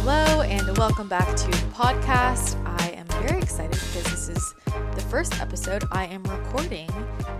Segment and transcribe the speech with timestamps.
[0.00, 2.56] Hello, and welcome back to the podcast.
[2.80, 4.54] I am very excited because this is
[4.94, 6.88] the first episode I am recording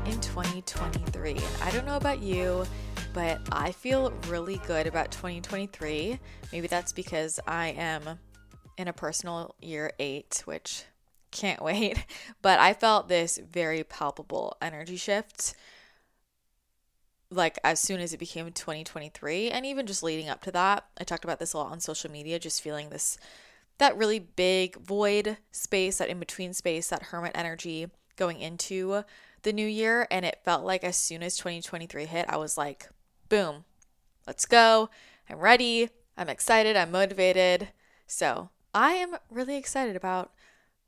[0.05, 1.31] in 2023.
[1.31, 2.67] And I don't know about you,
[3.15, 6.19] but I feel really good about 2023.
[6.53, 8.19] Maybe that's because I am
[8.77, 10.83] in a personal year eight, which
[11.31, 12.05] can't wait.
[12.43, 15.55] But I felt this very palpable energy shift
[17.31, 21.05] like as soon as it became 2023 and even just leading up to that i
[21.05, 23.19] talked about this a lot on social media just feeling this
[23.79, 29.05] that really big void space that in between space that hermit energy going into
[29.43, 30.07] the new year.
[30.11, 32.89] And it felt like as soon as 2023 hit i was like
[33.29, 33.65] boom
[34.27, 34.91] let's go.
[35.31, 35.89] I'm ready.
[36.17, 36.77] I'm excited.
[36.77, 37.69] I'm motivated.
[38.07, 40.33] So i am really excited about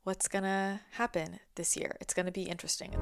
[0.04, 1.96] what's gonna happen this year.
[2.00, 2.94] It's gonna be interesting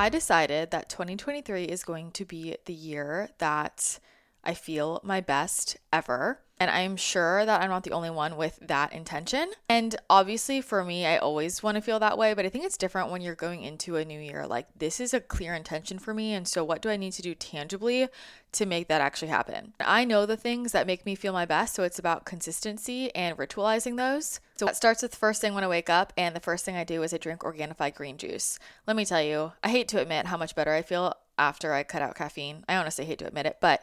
[0.00, 3.98] I decided that 2023 is going to be the year that
[4.42, 6.40] I feel my best ever.
[6.60, 9.50] And I'm sure that I'm not the only one with that intention.
[9.66, 12.76] And obviously, for me, I always want to feel that way, but I think it's
[12.76, 14.46] different when you're going into a new year.
[14.46, 16.34] Like, this is a clear intention for me.
[16.34, 18.08] And so, what do I need to do tangibly
[18.52, 19.72] to make that actually happen?
[19.80, 21.74] I know the things that make me feel my best.
[21.74, 24.38] So, it's about consistency and ritualizing those.
[24.56, 26.12] So, it starts with the first thing when I wake up.
[26.18, 28.58] And the first thing I do is I drink Organifi green juice.
[28.86, 31.84] Let me tell you, I hate to admit how much better I feel after I
[31.84, 32.64] cut out caffeine.
[32.68, 33.82] I honestly hate to admit it, but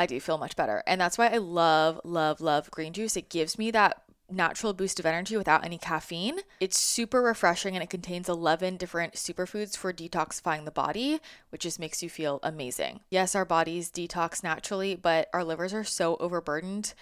[0.00, 0.82] I do feel much better.
[0.86, 3.18] And that's why I love, love, love green juice.
[3.18, 6.38] It gives me that natural boost of energy without any caffeine.
[6.58, 11.78] It's super refreshing and it contains 11 different superfoods for detoxifying the body, which just
[11.78, 13.00] makes you feel amazing.
[13.10, 16.94] Yes, our bodies detox naturally, but our livers are so overburdened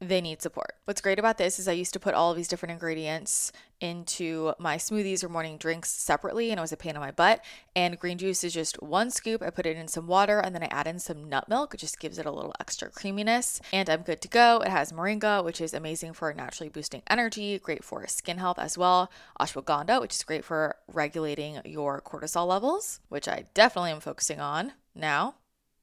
[0.00, 0.74] they need support.
[0.84, 4.52] What's great about this is I used to put all of these different ingredients into
[4.58, 7.42] my smoothies or morning drinks separately, and it was a pain in my butt.
[7.74, 9.42] And green juice is just one scoop.
[9.42, 11.74] I put it in some water and then I add in some nut milk.
[11.74, 14.60] It just gives it a little extra creaminess, and I'm good to go.
[14.60, 18.76] It has moringa, which is amazing for naturally boosting energy, great for skin health as
[18.76, 19.10] well.
[19.40, 24.72] Ashwagandha, which is great for regulating your cortisol levels, which I definitely am focusing on
[24.94, 25.36] now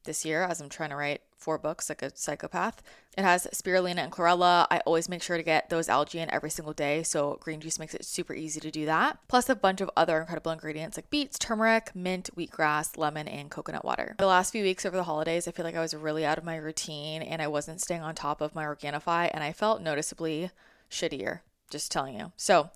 [0.03, 2.81] this year as I'm trying to write four books like a psychopath.
[3.18, 4.66] It has spirulina and chlorella.
[4.72, 7.78] I always make sure to get those algae in every single day, so green juice
[7.78, 9.20] makes it super easy to do that.
[9.28, 13.86] Plus a bunch of other incredible ingredients like beets, turmeric, mint, wheatgrass, lemon, and coconut
[13.86, 14.16] water.
[14.18, 16.44] The last few weeks over the holidays, I feel like I was really out of
[16.44, 20.50] my routine and I wasn't staying on top of my Organifi, and I felt noticeably
[20.90, 22.32] shittier, just telling you.
[22.38, 22.70] So,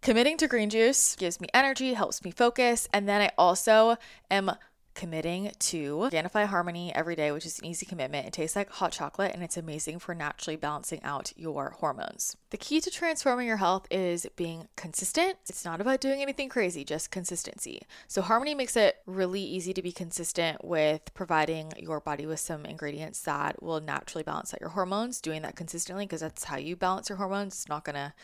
[0.00, 3.96] committing to green juice gives me energy, helps me focus, and then I also
[4.30, 4.52] am
[4.96, 8.26] committing to Organifi Harmony every day, which is an easy commitment.
[8.26, 12.36] It tastes like hot chocolate and it's amazing for naturally balancing out your hormones.
[12.50, 15.36] The key to transforming your health is being consistent.
[15.48, 17.82] It's not about doing anything crazy, just consistency.
[18.08, 22.64] So, Harmony makes it really easy to be consistent with providing your body with some
[22.64, 26.74] ingredients that will naturally balance out your hormones, doing that consistently because that's how you
[26.74, 27.54] balance your hormones.
[27.54, 28.14] It's not going to,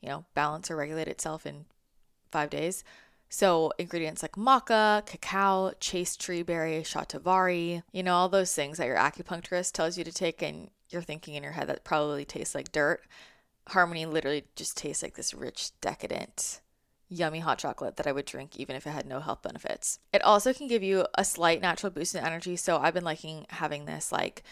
[0.00, 1.64] you know, balance or regulate itself in
[2.30, 2.84] five days.
[3.34, 8.86] So, ingredients like maca, cacao, chaste tree berry, shatavari, you know, all those things that
[8.86, 12.54] your acupuncturist tells you to take, and you're thinking in your head that probably tastes
[12.54, 13.00] like dirt.
[13.68, 16.60] Harmony literally just tastes like this rich, decadent,
[17.08, 19.98] yummy hot chocolate that I would drink even if it had no health benefits.
[20.12, 22.56] It also can give you a slight natural boost in energy.
[22.56, 24.42] So, I've been liking having this like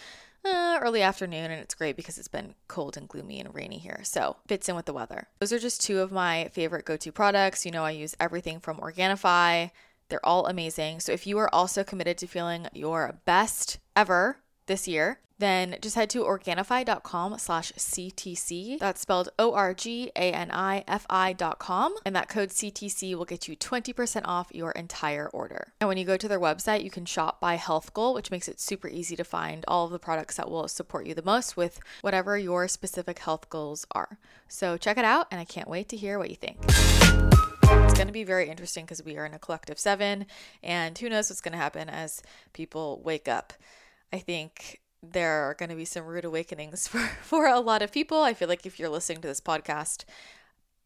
[0.44, 4.00] uh, early afternoon, and it's great because it's been cold and gloomy and rainy here.
[4.04, 5.28] So fits in with the weather.
[5.38, 7.64] Those are just two of my favorite go to products.
[7.66, 9.70] You know, I use everything from Organifi,
[10.10, 11.00] they're all amazing.
[11.00, 15.96] So if you are also committed to feeling your best ever this year, then just
[15.96, 18.78] head to Organifi.com slash CTC.
[18.78, 21.94] That's spelled O-R-G-A-N-I-F-I dot com.
[22.04, 25.72] And that code CTC will get you 20% off your entire order.
[25.80, 28.48] And when you go to their website, you can shop by health goal, which makes
[28.48, 31.56] it super easy to find all of the products that will support you the most
[31.56, 34.18] with whatever your specific health goals are.
[34.48, 36.58] So check it out, and I can't wait to hear what you think.
[36.66, 40.26] It's going to be very interesting because we are in a collective seven,
[40.62, 42.22] and who knows what's going to happen as
[42.52, 43.52] people wake up.
[44.12, 47.92] I think there are going to be some rude awakenings for, for a lot of
[47.92, 48.22] people.
[48.22, 50.04] I feel like if you're listening to this podcast,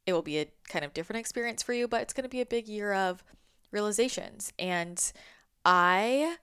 [0.07, 2.41] it will be a kind of different experience for you, but it's going to be
[2.41, 3.25] a big year of
[3.71, 4.53] realizations.
[4.59, 5.01] And
[5.65, 6.37] I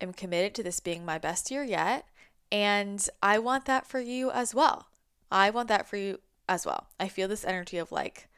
[0.00, 2.06] am committed to this being my best year yet.
[2.52, 4.88] And I want that for you as well.
[5.30, 6.18] I want that for you
[6.48, 6.88] as well.
[6.98, 8.28] I feel this energy of like,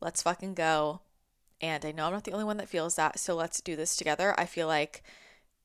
[0.00, 1.00] let's fucking go.
[1.60, 3.18] And I know I'm not the only one that feels that.
[3.18, 4.34] So let's do this together.
[4.38, 5.02] I feel like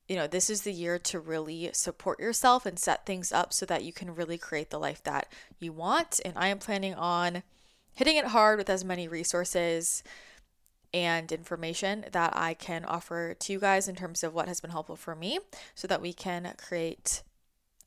[0.08, 3.66] you know, this is the year to really support yourself and set things up so
[3.66, 6.20] that you can really create the life that you want.
[6.24, 7.44] And I am planning on
[7.94, 10.04] hitting it hard with as many resources
[10.94, 14.72] and information that I can offer to you guys in terms of what has been
[14.72, 15.40] helpful for me
[15.74, 17.24] so that we can create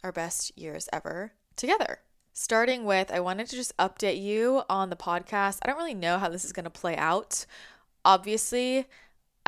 [0.02, 2.00] our best years ever together.
[2.32, 5.58] Starting with, I wanted to just update you on the podcast.
[5.62, 7.46] I don't really know how this is going to play out.
[8.04, 8.86] Obviously,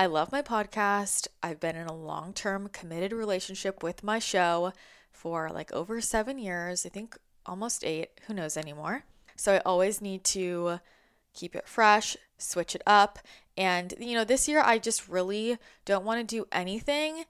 [0.00, 1.28] I love my podcast.
[1.42, 4.72] I've been in a long term committed relationship with my show
[5.12, 9.04] for like over seven years, I think almost eight, who knows anymore.
[9.36, 10.80] So I always need to
[11.34, 13.18] keep it fresh, switch it up.
[13.58, 17.24] And, you know, this year I just really don't want to do anything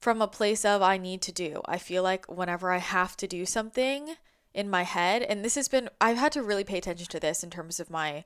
[0.00, 1.60] from a place of I need to do.
[1.66, 4.14] I feel like whenever I have to do something
[4.54, 7.44] in my head, and this has been, I've had to really pay attention to this
[7.44, 8.24] in terms of my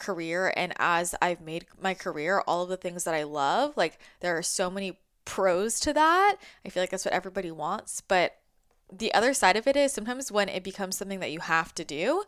[0.00, 0.52] career.
[0.56, 4.36] And as I've made my career, all of the things that I love, like there
[4.36, 6.36] are so many pros to that.
[6.64, 8.00] I feel like that's what everybody wants.
[8.00, 8.36] But
[8.92, 11.84] the other side of it is sometimes when it becomes something that you have to
[11.84, 12.24] do,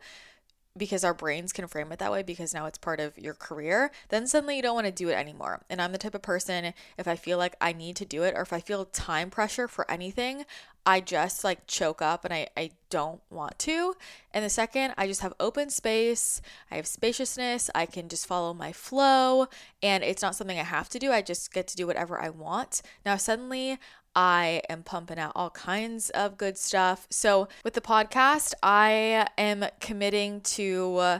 [0.76, 3.90] because our brains can frame it that way because now it's part of your career,
[4.08, 5.62] then suddenly you don't want to do it anymore.
[5.68, 8.34] And I'm the type of person, if I feel like I need to do it
[8.34, 10.44] or if I feel time pressure for anything,
[10.84, 13.94] I just like choke up and I, I don't want to.
[14.32, 16.40] And the second, I just have open space,
[16.70, 19.46] I have spaciousness, I can just follow my flow,
[19.82, 21.12] and it's not something I have to do.
[21.12, 22.82] I just get to do whatever I want.
[23.06, 23.78] Now, suddenly,
[24.14, 27.06] I am pumping out all kinds of good stuff.
[27.10, 31.18] So, with the podcast, I am committing to uh,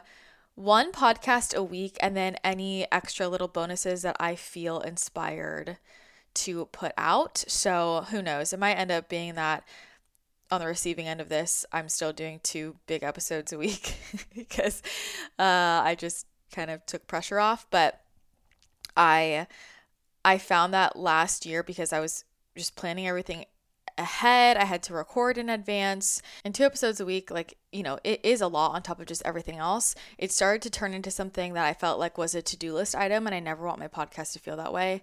[0.55, 5.79] one podcast a week and then any extra little bonuses that I feel inspired
[6.35, 7.45] to put out.
[7.49, 8.53] So, who knows?
[8.53, 9.65] It might end up being that
[10.53, 13.97] on the receiving end of this, I'm still doing two big episodes a week
[14.37, 14.83] because
[15.39, 17.67] uh, I just kind of took pressure off.
[17.71, 18.03] But
[18.95, 19.47] I
[20.25, 22.25] I found that last year because I was
[22.57, 23.45] just planning everything
[23.99, 24.57] ahead.
[24.57, 27.31] I had to record in advance and two episodes a week.
[27.31, 29.95] Like, you know, it is a lot on top of just everything else.
[30.19, 32.95] It started to turn into something that I felt like was a to do list
[32.95, 35.03] item, and I never want my podcast to feel that way.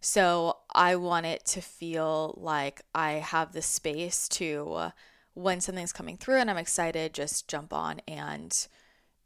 [0.00, 4.92] So I want it to feel like I have the space to,
[5.34, 8.66] when something's coming through and I'm excited, just jump on and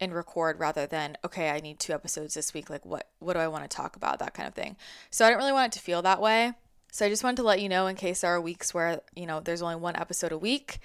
[0.00, 3.38] and record rather than okay i need two episodes this week like what what do
[3.38, 4.74] i want to talk about that kind of thing
[5.10, 6.52] so i don't really want it to feel that way
[6.92, 9.24] so I just wanted to let you know in case there are weeks where, you
[9.24, 10.78] know, there's only one episode a week.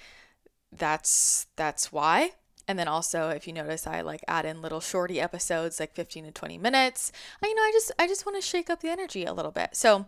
[0.72, 2.32] That's that's why.
[2.66, 6.24] And then also if you notice I like add in little shorty episodes like 15
[6.24, 7.12] to 20 minutes.
[7.42, 9.50] I, you know, I just I just want to shake up the energy a little
[9.50, 9.76] bit.
[9.76, 10.06] So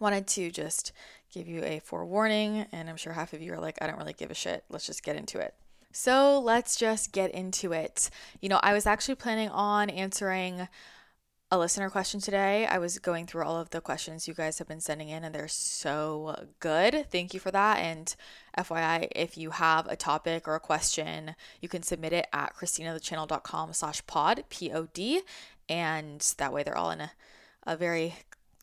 [0.00, 0.92] wanted to just
[1.30, 4.14] give you a forewarning and I'm sure half of you are like I don't really
[4.14, 4.64] give a shit.
[4.70, 5.54] Let's just get into it.
[5.92, 8.08] So let's just get into it.
[8.40, 10.68] You know, I was actually planning on answering
[11.52, 12.64] a listener question today.
[12.64, 15.34] I was going through all of the questions you guys have been sending in, and
[15.34, 17.04] they're so good.
[17.10, 17.76] Thank you for that.
[17.76, 18.16] And
[18.56, 23.74] FYI, if you have a topic or a question, you can submit it at christinathechannel.com
[23.74, 25.20] slash pod, P-O-D.
[25.68, 27.12] And that way they're all in a,
[27.66, 28.14] a very,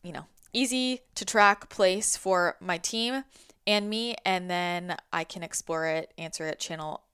[0.02, 3.22] you know, easy to track place for my team
[3.68, 4.16] and me.
[4.26, 7.04] And then I can explore it, answer it, channel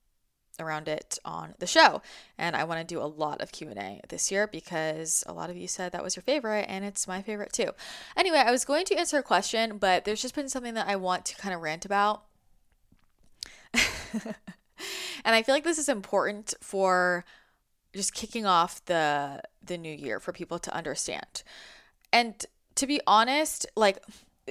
[0.60, 2.02] around it on the show.
[2.38, 5.56] And i want to do a lot of q&a this year because a lot of
[5.56, 7.70] you said that was your favorite and it's my favorite too.
[8.16, 10.96] Anyway i was going to answer a question but there's just been something that i
[10.96, 12.22] want to kind of rant about.
[15.24, 17.24] And i feel like this is important for
[17.94, 21.42] just kicking off the the new year for people to understand.
[22.12, 22.44] And
[22.76, 23.98] to be honest like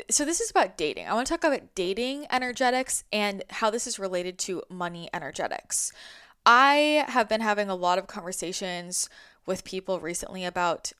[0.10, 1.08] so this is about dating.
[1.08, 5.92] I want to talk about dating energetics and how this is related to money energetics.
[6.46, 9.10] I have been having a lot of conversations
[9.46, 10.92] with people recently about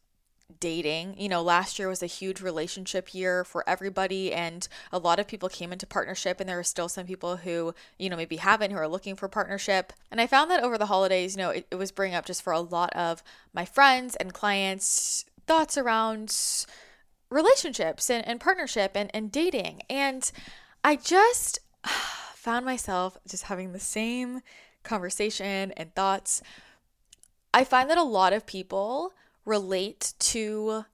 [0.60, 1.16] dating.
[1.20, 5.28] You know, last year was a huge relationship year for everybody, and a lot of
[5.28, 8.72] people came into partnership, and there are still some people who, you know, maybe haven't,
[8.72, 9.92] who are looking for partnership.
[10.12, 12.44] And I found that over the holidays, you know, it, it was bringing up just
[12.44, 13.24] for a lot of
[13.54, 16.30] my friends and clients thoughts around
[17.30, 19.82] relationships and, and partnership and, and dating.
[19.90, 20.32] And
[20.84, 21.60] I just
[22.36, 24.42] found myself just having the same
[24.84, 26.42] conversation and thoughts.
[27.54, 29.14] I find that a lot of people
[29.46, 30.86] relate to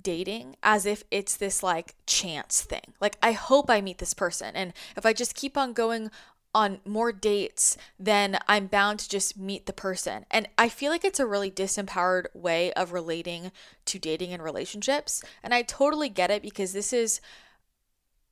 [0.00, 2.94] dating as if it's this like chance thing.
[3.00, 4.54] Like, I hope I meet this person.
[4.54, 6.10] And if I just keep on going
[6.54, 10.24] on more dates, then I'm bound to just meet the person.
[10.30, 13.50] And I feel like it's a really disempowered way of relating
[13.86, 15.22] to dating and relationships.
[15.42, 17.20] And I totally get it because this is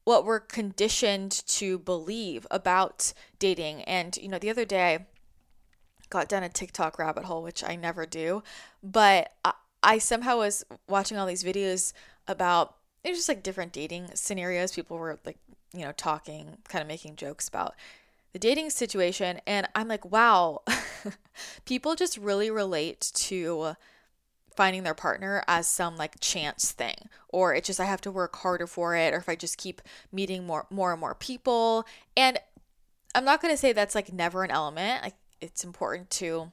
[0.05, 3.83] what we're conditioned to believe about dating.
[3.83, 5.07] And, you know, the other day I
[6.11, 8.43] got down a TikTok rabbit hole, which I never do,
[8.83, 9.53] but I,
[9.83, 11.93] I somehow was watching all these videos
[12.29, 14.73] about it was just like different dating scenarios.
[14.73, 15.39] People were like,
[15.75, 17.75] you know, talking, kind of making jokes about
[18.33, 19.41] the dating situation.
[19.47, 20.63] And I'm like, wow,
[21.65, 23.75] people just really relate to
[24.55, 28.37] finding their partner as some like chance thing or it's just I have to work
[28.37, 29.81] harder for it or if I just keep
[30.13, 31.87] meeting more more and more people
[32.19, 32.39] and
[33.15, 35.03] I'm not going to say that's like never an element.
[35.03, 36.53] Like it's important to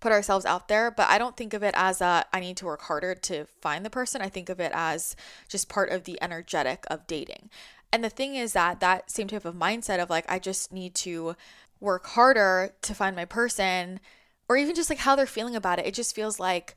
[0.00, 2.66] put ourselves out there, but I don't think of it as a I need to
[2.66, 4.20] work harder to find the person.
[4.20, 5.16] I think of it as
[5.48, 7.50] just part of the energetic of dating.
[7.92, 10.94] And the thing is that that same type of mindset of like I just need
[10.96, 11.36] to
[11.80, 14.00] work harder to find my person
[14.48, 15.86] or even just like how they're feeling about it.
[15.86, 16.74] It just feels like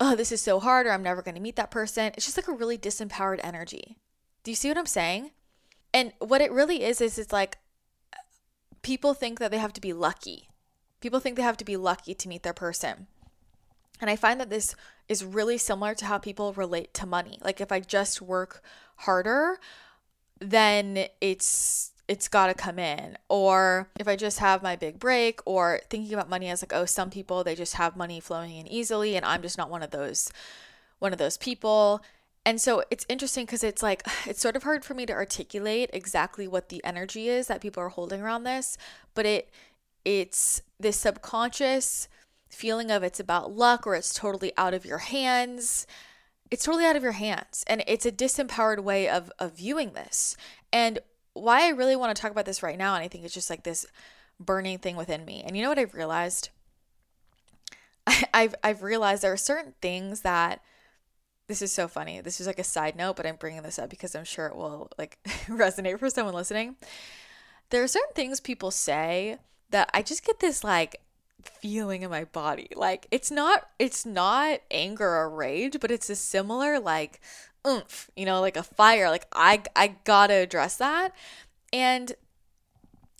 [0.00, 2.12] oh, this is so hard or I'm never going to meet that person.
[2.16, 3.98] It's just like a really disempowered energy.
[4.42, 5.30] Do you see what I'm saying?
[5.94, 7.58] And what it really is is it's like
[8.82, 10.48] people think that they have to be lucky.
[11.00, 13.06] People think they have to be lucky to meet their person.
[14.00, 14.74] And I find that this
[15.08, 17.38] is really similar to how people relate to money.
[17.40, 18.60] Like if I just work
[18.96, 19.60] harder,
[20.42, 23.16] then it's it's got to come in.
[23.28, 26.84] Or if I just have my big break or thinking about money as like oh
[26.84, 29.90] some people they just have money flowing in easily and I'm just not one of
[29.90, 30.30] those
[30.98, 32.02] one of those people.
[32.44, 35.90] And so it's interesting because it's like, it's sort of hard for me to articulate
[35.92, 38.78] exactly what the energy is that people are holding around this,
[39.14, 39.50] but it,
[40.04, 42.08] it's this subconscious
[42.48, 45.86] feeling of it's about luck or it's totally out of your hands.
[46.52, 47.64] It's totally out of your hands.
[47.66, 50.36] And it's a disempowered way of, of viewing this.
[50.70, 50.98] And
[51.32, 53.48] why I really want to talk about this right now, and I think it's just
[53.48, 53.86] like this
[54.38, 55.42] burning thing within me.
[55.42, 56.50] And you know what I've realized?
[58.06, 60.60] I, I've I've realized there are certain things that
[61.48, 62.20] this is so funny.
[62.20, 64.54] This is like a side note, but I'm bringing this up because I'm sure it
[64.54, 65.18] will like
[65.48, 66.76] resonate for someone listening.
[67.70, 69.38] There are certain things people say
[69.70, 71.00] that I just get this like
[71.42, 72.68] feeling in my body.
[72.74, 77.20] Like it's not it's not anger or rage, but it's a similar like
[77.66, 79.10] oomph, you know, like a fire.
[79.10, 81.14] Like I I got to address that.
[81.72, 82.14] And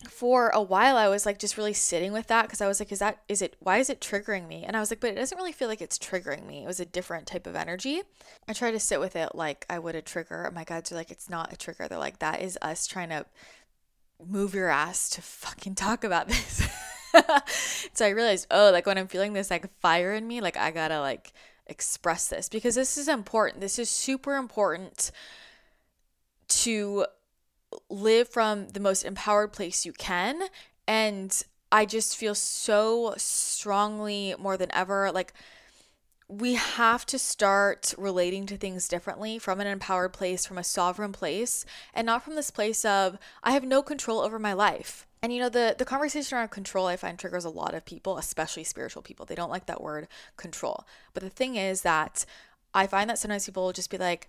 [0.09, 2.91] for a while I was like just really sitting with that because I was like,
[2.91, 4.65] is that is it why is it triggering me?
[4.65, 6.65] And I was like, but it doesn't really feel like it's triggering me.
[6.65, 8.03] It was a different type of energy.
[8.49, 10.49] I try to sit with it like I would a trigger.
[10.51, 11.89] Oh my guides are like, it's not a trigger.
[11.89, 13.27] They're like, that is us trying to
[14.25, 16.69] move your ass to fucking talk about this.
[17.93, 20.71] so I realized, oh, like when I'm feeling this like fire in me, like I
[20.71, 21.33] gotta like
[21.67, 23.61] express this because this is important.
[23.61, 25.11] This is super important
[26.49, 27.07] to
[27.89, 30.43] live from the most empowered place you can.
[30.87, 35.33] And I just feel so strongly more than ever like
[36.29, 41.13] we have to start relating to things differently from an empowered place, from a sovereign
[41.13, 45.07] place, and not from this place of I have no control over my life.
[45.23, 48.19] And you know, the the conversation around control I find triggers a lot of people,
[48.19, 49.25] especially spiritual people.
[49.25, 50.85] They don't like that word control.
[51.15, 52.25] But the thing is that
[52.75, 54.29] I find that sometimes people will just be like,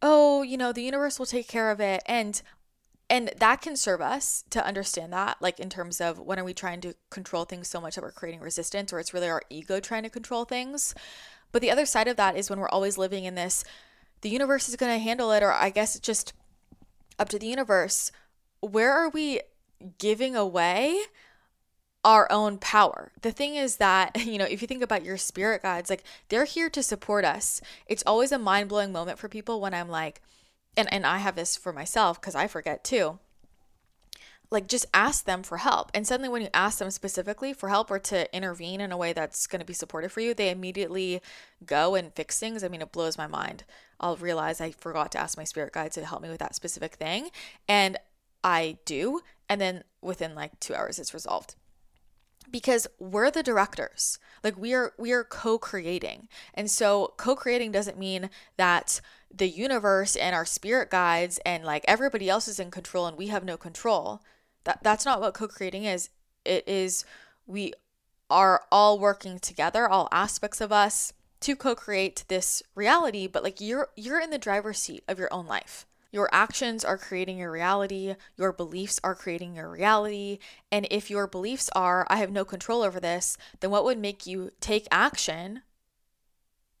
[0.00, 2.40] "Oh, you know, the universe will take care of it." And
[3.10, 6.54] and that can serve us to understand that like in terms of when are we
[6.54, 9.80] trying to control things so much that we're creating resistance or it's really our ego
[9.80, 10.94] trying to control things
[11.52, 13.64] but the other side of that is when we're always living in this
[14.22, 16.32] the universe is going to handle it or i guess it's just
[17.18, 18.10] up to the universe
[18.60, 19.40] where are we
[19.98, 21.00] giving away
[22.04, 23.12] our own power.
[23.22, 26.44] The thing is that, you know, if you think about your spirit guides, like they're
[26.44, 27.60] here to support us.
[27.86, 30.20] It's always a mind blowing moment for people when I'm like,
[30.76, 33.18] and and I have this for myself cuz I forget too.
[34.50, 35.90] Like just ask them for help.
[35.94, 39.12] And suddenly when you ask them specifically for help or to intervene in a way
[39.12, 41.22] that's going to be supportive for you, they immediately
[41.64, 42.62] go and fix things.
[42.62, 43.64] I mean, it blows my mind.
[43.98, 46.96] I'll realize I forgot to ask my spirit guide to help me with that specific
[46.96, 47.30] thing,
[47.68, 47.98] and
[48.44, 49.20] I do,
[49.52, 51.54] and then within like 2 hours it's resolved
[52.50, 58.30] because we're the directors like we are we are co-creating and so co-creating doesn't mean
[58.56, 59.00] that
[59.34, 63.28] the universe and our spirit guides and like everybody else is in control and we
[63.28, 64.22] have no control.
[64.64, 66.10] That that's not what co-creating is.
[66.44, 67.04] It is
[67.46, 67.72] we
[68.28, 73.88] are all working together, all aspects of us to co-create this reality, but like you're
[73.96, 75.86] you're in the driver's seat of your own life.
[76.12, 80.38] Your actions are creating your reality, your beliefs are creating your reality,
[80.70, 84.26] and if your beliefs are I have no control over this, then what would make
[84.26, 85.62] you take action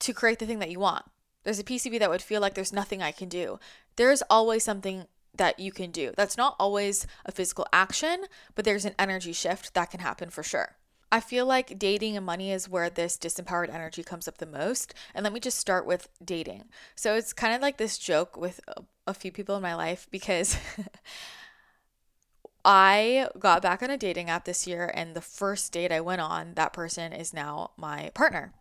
[0.00, 1.06] to create the thing that you want?
[1.44, 3.58] There's a PCB that would feel like there's nothing I can do.
[3.96, 6.12] There's always something that you can do.
[6.16, 10.42] That's not always a physical action, but there's an energy shift that can happen for
[10.42, 10.76] sure.
[11.10, 14.94] I feel like dating and money is where this disempowered energy comes up the most.
[15.14, 16.64] And let me just start with dating.
[16.94, 20.06] So it's kind of like this joke with uh, a, few people in my life
[20.10, 20.56] because
[22.64, 26.20] I got back on a dating app this year, and the first date I went
[26.20, 28.52] on, that person is now my partner.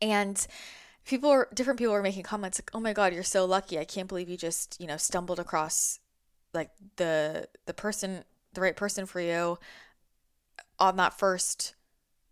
[0.00, 0.46] And
[1.04, 3.78] people were different people were making comments like, "Oh my god, you're so lucky.
[3.78, 6.00] I can't believe you just, you know, stumbled across
[6.52, 8.24] like the the person,
[8.54, 9.58] the right person for you
[10.78, 11.74] on that first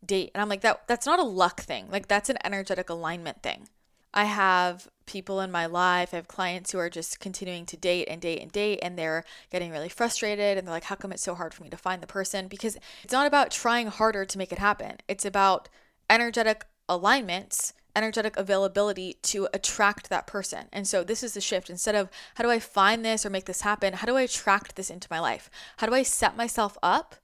[0.05, 1.89] date." And I'm like, "That that's not a luck thing.
[1.91, 3.69] Like that's an energetic alignment thing."
[4.15, 6.11] I have people in my life.
[6.13, 9.25] I have clients who are just continuing to date and date and date, and they're
[9.51, 10.59] getting really frustrated.
[10.59, 12.49] And they're like, how come it's so hard for me to find the person?
[12.49, 15.69] Because it's not about trying harder to make it happen, it's about
[16.11, 20.67] energetic alignments energetic availability to attract that person.
[20.73, 21.69] And so this is the shift.
[21.69, 24.77] Instead of how do I find this or make this happen, how do I attract
[24.77, 25.51] this into my life?
[25.79, 27.17] How do I set myself up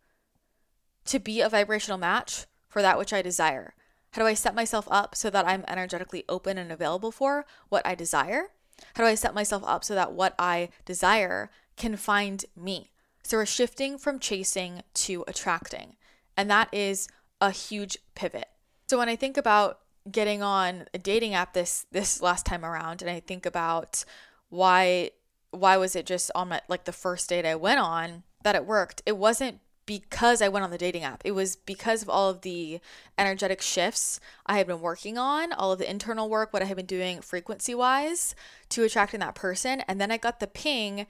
[1.06, 3.74] to be a vibrational match for that which I desire?
[4.18, 7.86] How do I set myself up so that I'm energetically open and available for what
[7.86, 8.48] I desire?
[8.96, 12.90] How do I set myself up so that what I desire can find me?
[13.22, 15.94] So we're shifting from chasing to attracting.
[16.36, 17.06] And that is
[17.40, 18.48] a huge pivot.
[18.88, 19.78] So when I think about
[20.10, 24.04] getting on a dating app this this last time around and I think about
[24.48, 25.12] why
[25.52, 28.66] why was it just on my like the first date I went on that it
[28.66, 29.00] worked?
[29.06, 31.22] It wasn't because I went on the dating app.
[31.24, 32.78] It was because of all of the
[33.16, 36.76] energetic shifts I had been working on, all of the internal work, what I had
[36.76, 38.34] been doing frequency wise
[38.68, 39.80] to attracting that person.
[39.88, 41.06] And then I got the ping,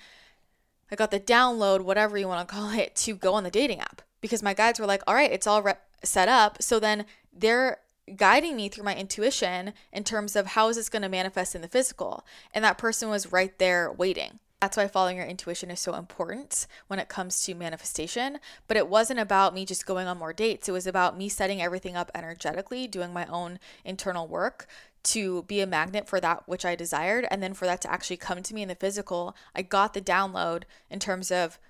[0.92, 3.80] I got the download, whatever you want to call it, to go on the dating
[3.80, 6.62] app because my guides were like, all right, it's all re- set up.
[6.62, 7.78] So then they're
[8.14, 11.62] guiding me through my intuition in terms of how is this going to manifest in
[11.62, 12.25] the physical.
[12.54, 14.38] And that person was right there waiting.
[14.61, 18.38] That's why following your intuition is so important when it comes to manifestation.
[18.67, 20.69] But it wasn't about me just going on more dates.
[20.69, 24.67] It was about me setting everything up energetically, doing my own internal work
[25.05, 27.27] to be a magnet for that which I desired.
[27.31, 30.00] And then for that to actually come to me in the physical, I got the
[30.00, 31.61] download in terms of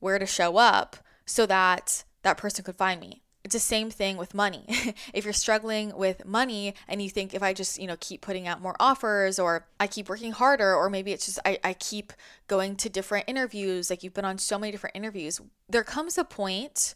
[0.00, 0.96] where to show up
[1.26, 4.64] so that that person could find me it's the same thing with money.
[5.12, 8.46] if you're struggling with money and you think if I just, you know, keep putting
[8.46, 12.12] out more offers or I keep working harder, or maybe it's just I, I keep
[12.46, 16.24] going to different interviews, like you've been on so many different interviews, there comes a
[16.24, 16.94] point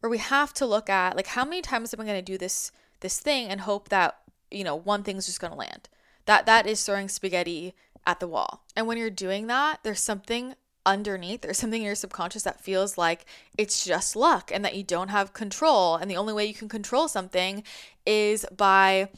[0.00, 2.72] where we have to look at like how many times am I gonna do this
[3.00, 4.18] this thing and hope that,
[4.50, 5.88] you know, one thing's just gonna land.
[6.24, 7.74] That that is throwing spaghetti
[8.06, 8.64] at the wall.
[8.74, 12.98] And when you're doing that, there's something underneath there's something in your subconscious that feels
[12.98, 13.24] like
[13.56, 15.96] it's just luck and that you don't have control.
[15.96, 17.62] And the only way you can control something
[18.06, 19.08] is by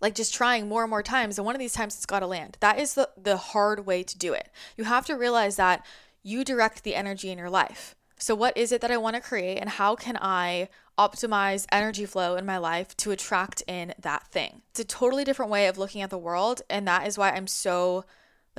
[0.00, 1.38] like just trying more and more times.
[1.38, 2.56] And one of these times it's got to land.
[2.60, 4.48] That is the the hard way to do it.
[4.76, 5.84] You have to realize that
[6.22, 7.94] you direct the energy in your life.
[8.18, 12.04] So what is it that i want to create and how can i optimize energy
[12.04, 14.60] flow in my life to attract in that thing?
[14.70, 17.46] It's a totally different way of looking at the world and that is why i'm
[17.46, 18.04] so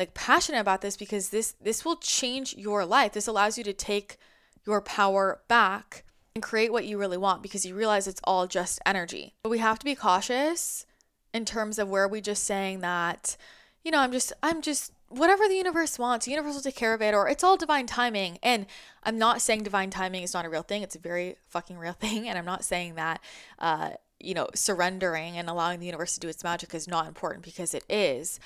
[0.01, 3.13] like passionate about this because this this will change your life.
[3.13, 4.17] This allows you to take
[4.65, 8.79] your power back and create what you really want because you realize it's all just
[8.85, 9.35] energy.
[9.43, 10.85] But we have to be cautious
[11.33, 13.37] in terms of where we just saying that,
[13.83, 16.95] you know, I'm just I'm just whatever the universe wants, the universe will take care
[16.95, 18.39] of it, or it's all divine timing.
[18.41, 18.65] And
[19.03, 20.81] I'm not saying divine timing is not a real thing.
[20.81, 22.27] It's a very fucking real thing.
[22.27, 23.21] And I'm not saying that
[23.59, 23.91] uh,
[24.23, 27.73] you know, surrendering and allowing the universe to do its magic is not important because
[27.73, 28.39] it is.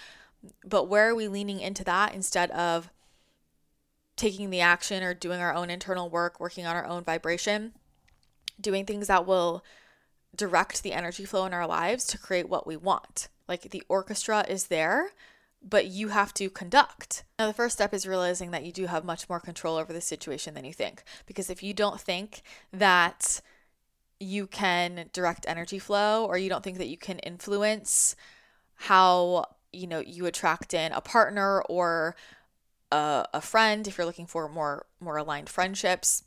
[0.64, 2.90] But where are we leaning into that instead of
[4.16, 7.74] taking the action or doing our own internal work, working on our own vibration,
[8.60, 9.64] doing things that will
[10.36, 13.28] direct the energy flow in our lives to create what we want?
[13.48, 15.12] Like the orchestra is there,
[15.62, 17.24] but you have to conduct.
[17.40, 20.02] Now, the first step is realizing that you do have much more control over the
[20.02, 21.04] situation than you think.
[21.26, 23.42] Because if you don't think that
[24.20, 28.16] you can direct energy flow or you don't think that you can influence
[28.76, 32.16] how you know you attract in a partner or
[32.92, 36.24] a, a friend if you're looking for more more aligned friendships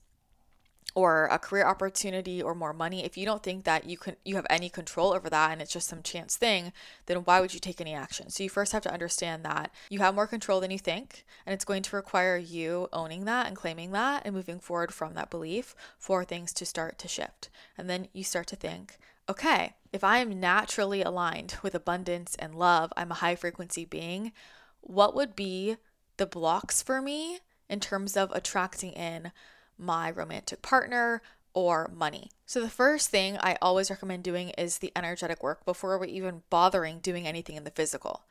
[0.95, 4.37] or a career opportunity or more money if you don't think that you can you
[4.37, 6.73] have any control over that and it's just some chance thing
[7.07, 8.31] then why would you take any action?
[8.31, 11.55] So you first have to understand that you have more control than you think and
[11.55, 15.31] it's going to require you owning that and claiming that and moving forward from that
[15.31, 17.49] belief for things to start to shift.
[17.77, 22.55] And then you start to think okay, if I am naturally aligned with abundance and
[22.55, 24.33] love, I'm a high frequency being,
[24.81, 25.77] what would be
[26.17, 29.33] the blocks for me in terms of attracting in
[29.77, 31.23] my romantic partner
[31.55, 32.31] or money?
[32.47, 36.43] So, the first thing I always recommend doing is the energetic work before we're even
[36.51, 38.23] bothering doing anything in the physical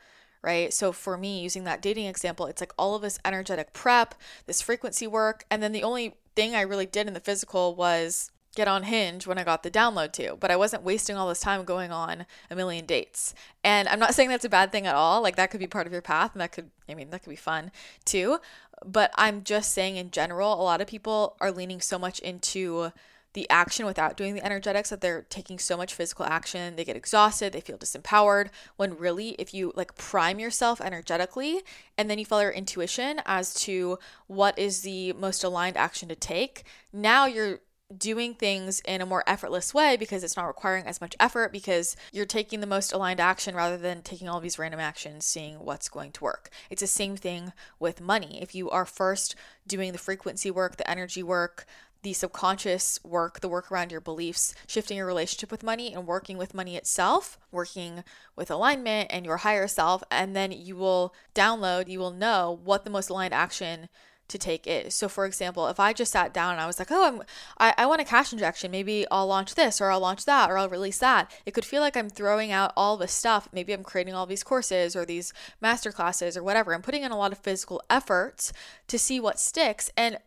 [0.43, 0.73] right?
[0.73, 4.61] So for me, using that dating example, it's like all of this energetic prep, this
[4.61, 8.67] frequency work, and then the only thing I really did in the physical was get
[8.67, 11.63] on Hinge when I got the download to, but I wasn't wasting all this time
[11.63, 13.35] going on a million dates.
[13.63, 15.21] And I'm not saying that's a bad thing at all.
[15.21, 17.29] Like that could be part of your path and that could I mean that could
[17.29, 17.71] be fun
[18.03, 18.39] too.
[18.83, 22.91] But I'm just saying in general, a lot of people are leaning so much into
[23.33, 26.95] the action without doing the energetics that they're taking so much physical action they get
[26.95, 31.61] exhausted they feel disempowered when really if you like prime yourself energetically
[31.99, 36.15] and then you follow your intuition as to what is the most aligned action to
[36.15, 37.59] take now you're
[37.95, 41.95] doing things in a more effortless way because it's not requiring as much effort because
[42.11, 45.87] you're taking the most aligned action rather than taking all these random actions, seeing what's
[45.87, 46.49] going to work.
[46.69, 48.41] It's the same thing with money.
[48.41, 51.65] If you are first doing the frequency work, the energy work,
[52.03, 56.37] the subconscious work, the work around your beliefs, shifting your relationship with money and working
[56.37, 58.03] with money itself, working
[58.35, 62.83] with alignment and your higher self, and then you will download, you will know what
[62.83, 63.89] the most aligned action
[64.27, 64.93] to take is.
[64.93, 67.23] So for example, if I just sat down and I was like, oh, I'm,
[67.57, 70.57] I, I want a cash injection, maybe I'll launch this or I'll launch that or
[70.57, 71.31] I'll release that.
[71.45, 73.49] It could feel like I'm throwing out all the stuff.
[73.53, 76.73] Maybe I'm creating all these courses or these master classes or whatever.
[76.73, 78.51] I'm putting in a lot of physical efforts
[78.87, 79.89] to see what sticks.
[79.95, 80.17] And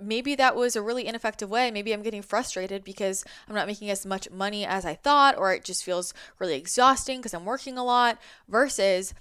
[0.00, 1.70] maybe that was a really ineffective way.
[1.70, 5.52] Maybe I'm getting frustrated because I'm not making as much money as I thought, or
[5.52, 9.14] it just feels really exhausting because I'm working a lot versus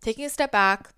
[0.00, 0.90] taking a step back,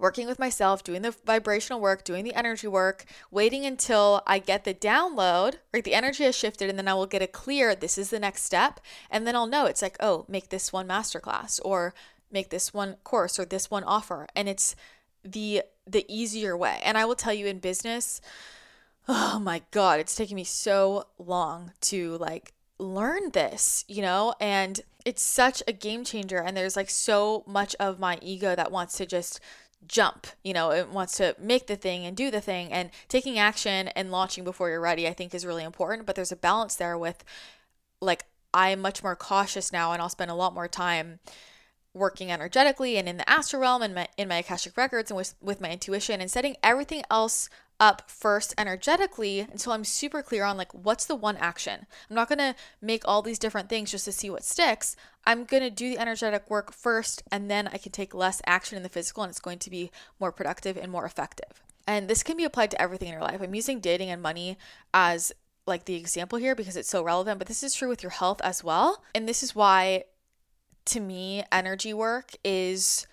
[0.00, 4.64] working with myself, doing the vibrational work, doing the energy work, waiting until I get
[4.64, 5.84] the download, right?
[5.84, 8.42] The energy has shifted, and then I will get a clear, this is the next
[8.42, 8.80] step.
[9.10, 11.94] And then I'll know it's like, oh, make this one masterclass or
[12.32, 14.26] make this one course or this one offer.
[14.34, 14.74] And it's
[15.22, 16.80] the the easier way.
[16.82, 18.20] And I will tell you in business,
[19.08, 24.34] oh my god, it's taken me so long to like learn this, you know?
[24.40, 28.70] And it's such a game changer and there's like so much of my ego that
[28.72, 29.40] wants to just
[29.86, 32.72] jump you know it wants to make the thing and do the thing.
[32.72, 36.06] And taking action and launching before you're ready i think is really important.
[36.06, 37.24] But there's a balance there with
[38.00, 41.20] like i'm much more cautious now and i'll spend a lot more time
[41.92, 45.34] working energetically and in the astral realm and my, in my akashic records and with,
[45.40, 47.48] with my intuition and setting everything else
[47.80, 51.86] up first energetically until I'm super clear on like what's the one action.
[52.08, 54.94] I'm not going to make all these different things just to see what sticks.
[55.26, 58.76] I'm going to do the energetic work first and then I can take less action
[58.76, 59.90] in the physical and it's going to be
[60.20, 61.62] more productive and more effective.
[61.86, 63.40] And this can be applied to everything in your life.
[63.42, 64.58] I'm using dating and money
[64.92, 65.32] as
[65.66, 68.40] like the example here because it's so relevant, but this is true with your health
[68.42, 69.02] as well.
[69.14, 70.04] And this is why
[70.86, 73.06] to me energy work is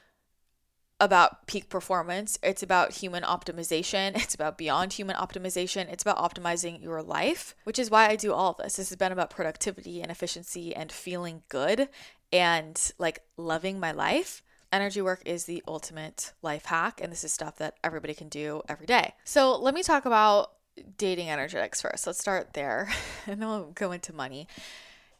[0.99, 2.39] about peak performance.
[2.41, 4.15] It's about human optimization.
[4.15, 5.91] It's about beyond human optimization.
[5.91, 8.77] It's about optimizing your life, which is why I do all of this.
[8.77, 11.89] This has been about productivity and efficiency and feeling good
[12.33, 14.41] and like loving my life.
[14.71, 18.61] Energy work is the ultimate life hack, and this is stuff that everybody can do
[18.67, 19.13] every day.
[19.23, 20.51] So, let me talk about
[20.97, 22.05] dating energetics first.
[22.05, 22.89] Let's start there,
[23.27, 24.45] and then we'll go into money.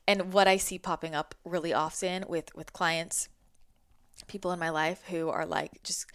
[0.05, 3.29] And what I see popping up really often with with clients
[4.25, 6.08] people in my life who are like just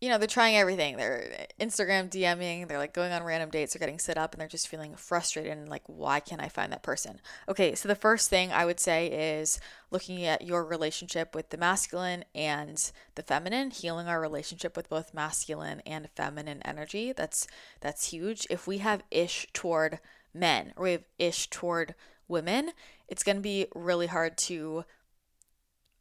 [0.00, 0.98] you know, they're trying everything.
[0.98, 4.48] They're Instagram DMing, they're like going on random dates, they're getting set up and they're
[4.48, 7.22] just feeling frustrated and like why can't I find that person?
[7.48, 9.58] Okay, so the first thing I would say is
[9.90, 15.14] looking at your relationship with the masculine and the feminine, healing our relationship with both
[15.14, 17.12] masculine and feminine energy.
[17.12, 17.46] That's
[17.80, 18.46] that's huge.
[18.50, 20.00] If we have ish toward
[20.34, 21.94] men or we have ish toward
[22.28, 22.72] women,
[23.08, 24.84] it's going to be really hard to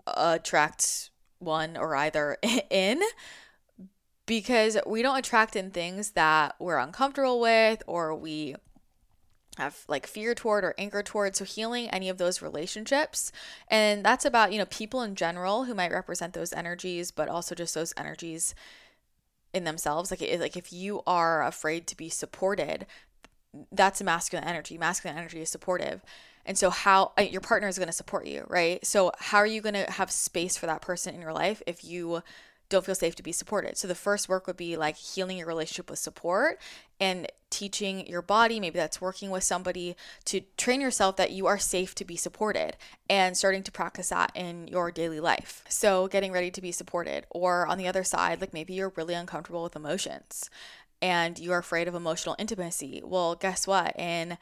[0.05, 1.09] attract
[1.43, 2.37] one or either
[2.69, 3.01] in
[4.25, 8.55] because we don't attract in things that we're uncomfortable with or we
[9.57, 11.35] have like fear toward or anger toward.
[11.35, 13.31] So healing any of those relationships
[13.67, 17.53] and that's about you know people in general who might represent those energies but also
[17.53, 18.55] just those energies
[19.53, 20.09] in themselves.
[20.09, 22.87] Like like if you are afraid to be supported
[23.71, 24.79] that's a masculine energy.
[24.79, 26.01] Masculine energy is supportive
[26.45, 28.85] and so, how uh, your partner is going to support you, right?
[28.85, 31.83] So, how are you going to have space for that person in your life if
[31.83, 32.21] you
[32.69, 33.77] don't feel safe to be supported?
[33.77, 36.59] So, the first work would be like healing your relationship with support
[36.99, 41.59] and teaching your body, maybe that's working with somebody to train yourself that you are
[41.59, 42.75] safe to be supported
[43.09, 45.63] and starting to practice that in your daily life.
[45.69, 47.25] So, getting ready to be supported.
[47.29, 50.49] Or on the other side, like maybe you're really uncomfortable with emotions
[51.01, 53.01] and you're afraid of emotional intimacy.
[53.03, 53.97] Well, guess what?
[53.97, 54.37] In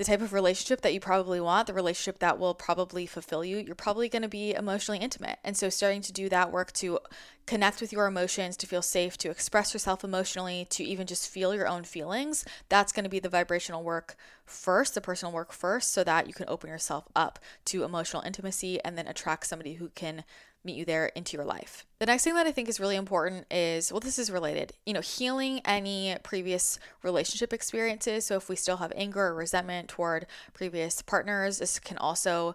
[0.00, 3.58] the type of relationship that you probably want, the relationship that will probably fulfill you,
[3.58, 5.38] you're probably going to be emotionally intimate.
[5.44, 7.00] And so, starting to do that work to
[7.44, 11.54] connect with your emotions, to feel safe, to express yourself emotionally, to even just feel
[11.54, 15.92] your own feelings, that's going to be the vibrational work first, the personal work first,
[15.92, 19.90] so that you can open yourself up to emotional intimacy and then attract somebody who
[19.90, 20.24] can
[20.64, 21.86] meet you there into your life.
[21.98, 24.92] The next thing that I think is really important is well, this is related, you
[24.92, 28.26] know, healing any previous relationship experiences.
[28.26, 32.54] So if we still have anger or resentment toward previous partners, this can also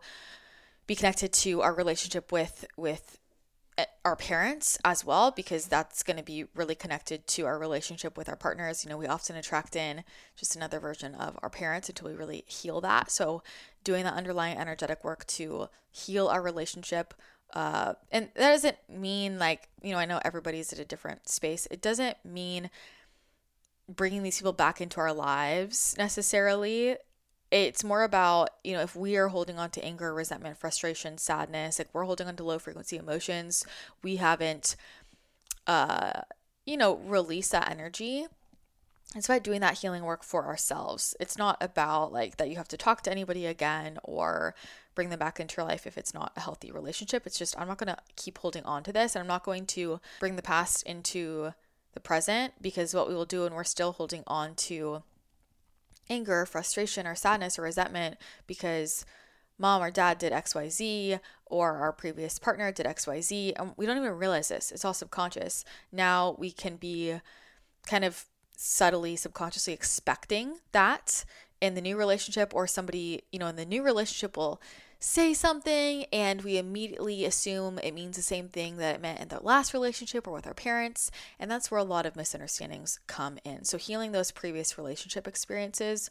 [0.88, 3.18] be connected to our relationship with with
[3.78, 8.18] eh, our parents as well because that's going to be really connected to our relationship
[8.18, 10.04] with our partners you know we often attract in
[10.36, 13.42] just another version of our parents until we really heal that so
[13.84, 17.14] doing the underlying energetic work to heal our relationship
[17.54, 21.68] uh, and that doesn't mean like you know i know everybody's at a different space
[21.72, 22.70] it doesn't mean
[23.88, 26.98] bringing these people back into our lives necessarily.
[27.52, 31.80] It's more about, you know, if we are holding on to anger, resentment, frustration, sadness,
[31.80, 33.66] like we're holding on to low frequency emotions,
[34.04, 34.76] we haven't,
[35.68, 36.22] uh,
[36.66, 38.28] you know, released that energy
[39.16, 41.16] it's about doing that healing work for ourselves.
[41.20, 44.56] It's not about like that you have to talk to anybody again or
[44.96, 47.28] bring them back into your life if it's not a healthy relationship.
[47.28, 49.66] It's just, I'm not going to keep holding on to this and I'm not going
[49.68, 51.54] to bring the past into
[51.94, 55.04] the present because what we will do when we're still holding on to
[56.10, 59.06] anger, frustration, or sadness or resentment because
[59.58, 64.14] mom or dad did XYZ or our previous partner did XYZ and we don't even
[64.14, 64.72] realize this.
[64.72, 65.64] It's all subconscious.
[65.92, 67.20] Now we can be
[67.86, 68.26] kind of
[68.58, 71.26] subtly, subconsciously expecting that
[71.62, 74.62] in the new relationship, or somebody, you know, in the new relationship will
[75.00, 79.28] say something and we immediately assume it means the same thing that it meant in
[79.28, 81.12] their last relationship or with our parents.
[81.40, 83.66] And that's where a lot of misunderstandings come in.
[83.66, 86.10] So, healing those previous relationship experiences,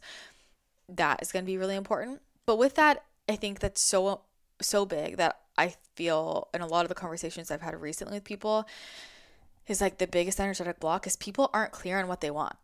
[0.87, 2.21] that is going to be really important.
[2.45, 4.21] But with that, I think that's so,
[4.61, 8.23] so big that I feel in a lot of the conversations I've had recently with
[8.23, 8.67] people
[9.67, 12.55] is like the biggest energetic block is people aren't clear on what they want.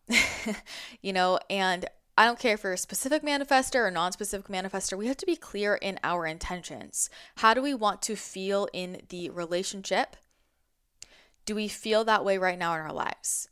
[1.02, 1.86] you know, and
[2.18, 5.26] I don't care if you're a specific manifester or non specific manifester, we have to
[5.26, 7.10] be clear in our intentions.
[7.38, 10.16] How do we want to feel in the relationship?
[11.46, 13.50] Do we feel that way right now in our lives?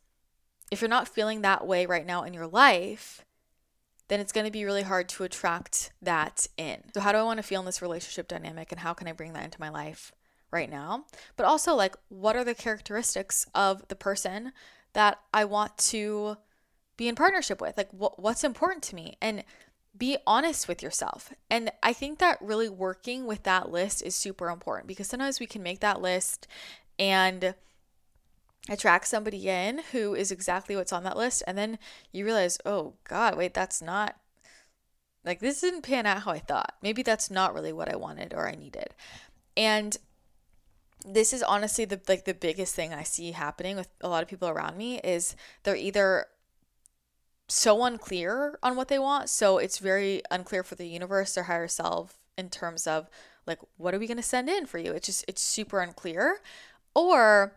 [0.72, 3.26] If you're not feeling that way right now in your life,
[4.08, 6.84] then it's going to be really hard to attract that in.
[6.94, 9.14] So, how do I want to feel in this relationship dynamic and how can I
[9.14, 10.12] bring that into my life?
[10.52, 14.52] right now, but also like what are the characteristics of the person
[14.94, 16.38] that I want to
[17.00, 17.78] be in partnership with?
[17.78, 19.18] Like what what's important to me?
[19.22, 19.44] And
[19.98, 21.34] be honest with yourself.
[21.50, 25.48] And I think that really working with that list is super important because sometimes we
[25.48, 26.46] can make that list
[27.00, 27.56] and
[28.70, 31.80] attract somebody in who is exactly what's on that list and then
[32.12, 34.18] you realize, "Oh god, wait, that's not
[35.24, 36.76] like this didn't pan out how I thought.
[36.84, 38.94] Maybe that's not really what I wanted or I needed."
[39.56, 39.98] And
[41.06, 44.30] this is honestly the like the biggest thing I see happening with a lot of
[44.30, 46.28] people around me is they're either
[47.50, 51.68] so unclear on what they want, so it's very unclear for the universe or higher
[51.68, 53.10] self in terms of
[53.46, 54.92] like what are we going to send in for you?
[54.94, 56.40] It's just it's super unclear
[56.96, 57.54] or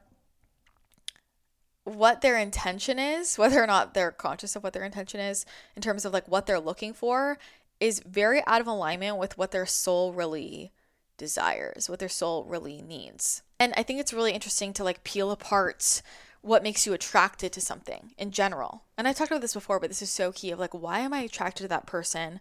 [1.84, 5.44] what their intention is, whether or not they're conscious of what their intention is
[5.76, 7.38] in terms of like what they're looking for
[7.80, 10.72] is very out of alignment with what their soul really
[11.18, 13.42] desires, what their soul really needs.
[13.58, 16.02] And I think it's really interesting to like peel apart
[16.42, 18.82] what makes you attracted to something in general.
[18.98, 21.14] And I talked about this before, but this is so key of like, why am
[21.14, 22.40] I attracted to that person,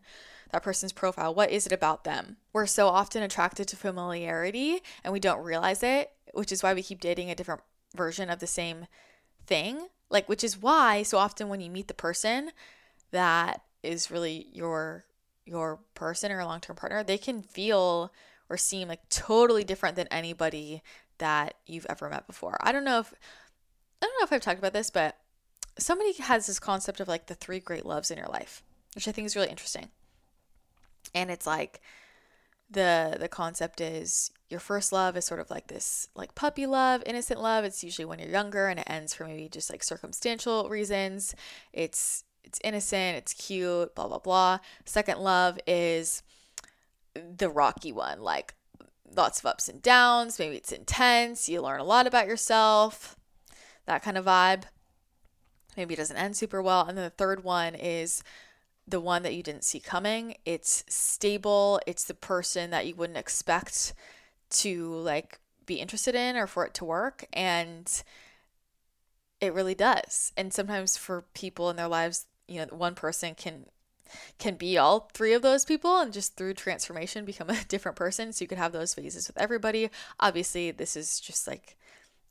[0.51, 1.33] that person's profile?
[1.33, 2.37] What is it about them?
[2.51, 6.81] We're so often attracted to familiarity and we don't realize it, which is why we
[6.81, 7.61] keep dating a different
[7.95, 8.87] version of the same
[9.45, 9.87] thing.
[10.09, 12.51] Like, which is why so often when you meet the person
[13.11, 15.05] that is really your
[15.45, 18.13] your person or a long-term partner, they can feel
[18.49, 20.81] or seem like totally different than anybody
[21.17, 22.57] that you've ever met before.
[22.61, 23.13] I don't know if
[24.01, 25.17] I don't know if I've talked about this, but
[25.77, 28.63] somebody has this concept of like the three great loves in your life,
[28.95, 29.89] which I think is really interesting.
[31.13, 31.81] And it's like
[32.69, 37.03] the the concept is your first love is sort of like this like puppy love,
[37.05, 37.65] innocent love.
[37.65, 41.35] It's usually when you're younger and it ends for maybe just like circumstantial reasons.
[41.73, 44.59] It's it's innocent, it's cute, blah blah blah.
[44.85, 46.23] Second love is
[47.13, 48.53] the rocky one, like
[49.15, 50.39] lots of ups and downs.
[50.39, 51.49] Maybe it's intense.
[51.49, 53.17] You learn a lot about yourself,
[53.91, 54.63] that kind of vibe.
[55.75, 56.85] Maybe it doesn't end super well.
[56.87, 58.23] And then the third one is
[58.87, 60.35] the one that you didn't see coming.
[60.45, 61.81] It's stable.
[61.85, 63.93] It's the person that you wouldn't expect
[64.51, 67.25] to like be interested in or for it to work.
[67.33, 68.03] And
[69.41, 70.31] it really does.
[70.37, 73.65] And sometimes for people in their lives, you know, one person can
[74.39, 78.31] can be all three of those people and just through transformation become a different person.
[78.31, 79.89] So you could have those phases with everybody.
[80.19, 81.77] Obviously, this is just like,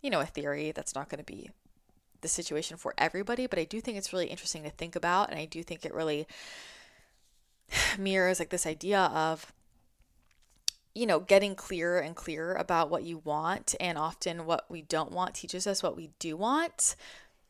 [0.03, 1.51] you know, a theory that's not going to be
[2.21, 5.31] the situation for everybody, but I do think it's really interesting to think about.
[5.31, 6.27] And I do think it really
[7.99, 9.53] mirrors like this idea of,
[10.95, 13.75] you know, getting clearer and clearer about what you want.
[13.81, 16.97] And often what we don't want teaches us what we do want.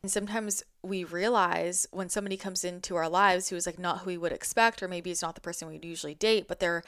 [0.03, 4.07] And sometimes we realize when somebody comes into our lives who is like not who
[4.07, 6.83] we would expect, or maybe it's not the person we'd usually date, but they're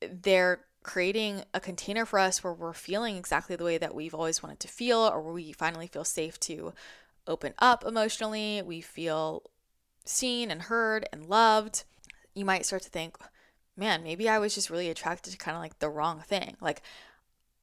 [0.00, 4.42] they're creating a container for us where we're feeling exactly the way that we've always
[4.42, 6.72] wanted to feel, or we finally feel safe to
[7.26, 8.62] open up emotionally.
[8.62, 9.42] We feel
[10.04, 11.84] seen and heard and loved.
[12.34, 13.16] You might start to think,
[13.76, 16.56] man, maybe I was just really attracted to kind of like the wrong thing.
[16.60, 16.82] Like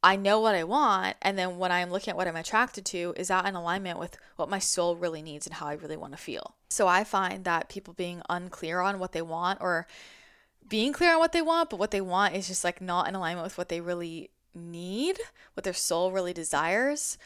[0.04, 1.16] I know what I want.
[1.22, 4.18] And then when I'm looking at what I'm attracted to, is that in alignment with
[4.36, 6.56] what my soul really needs and how I really want to feel?
[6.70, 9.86] So I find that people being unclear on what they want or
[10.67, 13.15] being clear on what they want, but what they want is just like not in
[13.15, 15.19] alignment with what they really need,
[15.54, 17.17] what their soul really desires.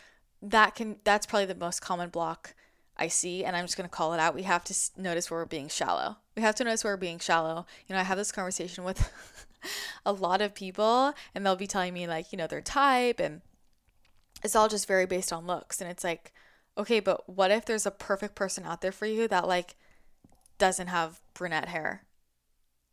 [0.42, 2.56] That can, that's probably the most common block
[2.98, 4.36] I see, and I'm just going to call it out.
[4.36, 6.18] We have to notice where we're being shallow.
[6.36, 7.66] We have to notice where we're being shallow.
[7.88, 9.12] You know, I have this conversation with
[10.06, 13.42] a lot of people, and they'll be telling me, like, you know, their type, and
[14.44, 15.82] it's all just very based on looks.
[15.82, 16.32] And it's like,
[16.78, 19.76] okay, but what if there's a perfect person out there for you that, like,
[20.58, 22.05] doesn't have brunette hair?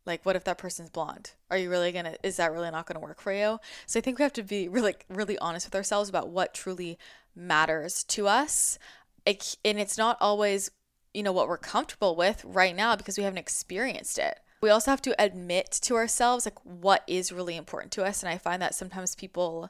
[0.05, 1.31] Like, what if that person's blonde?
[1.49, 3.59] Are you really gonna, is that really not gonna work for you?
[3.85, 6.97] So I think we have to be really, really honest with ourselves about what truly
[7.35, 8.77] matters to us
[9.25, 10.71] it, and it's not always
[11.13, 14.91] you know what we're comfortable with right now because we haven't experienced it we also
[14.91, 18.61] have to admit to ourselves like what is really important to us and i find
[18.61, 19.69] that sometimes people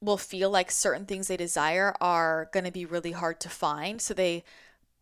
[0.00, 4.00] will feel like certain things they desire are going to be really hard to find
[4.00, 4.44] so they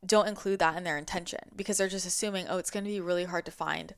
[0.05, 3.01] don't include that in their intention because they're just assuming oh it's going to be
[3.01, 3.95] really hard to find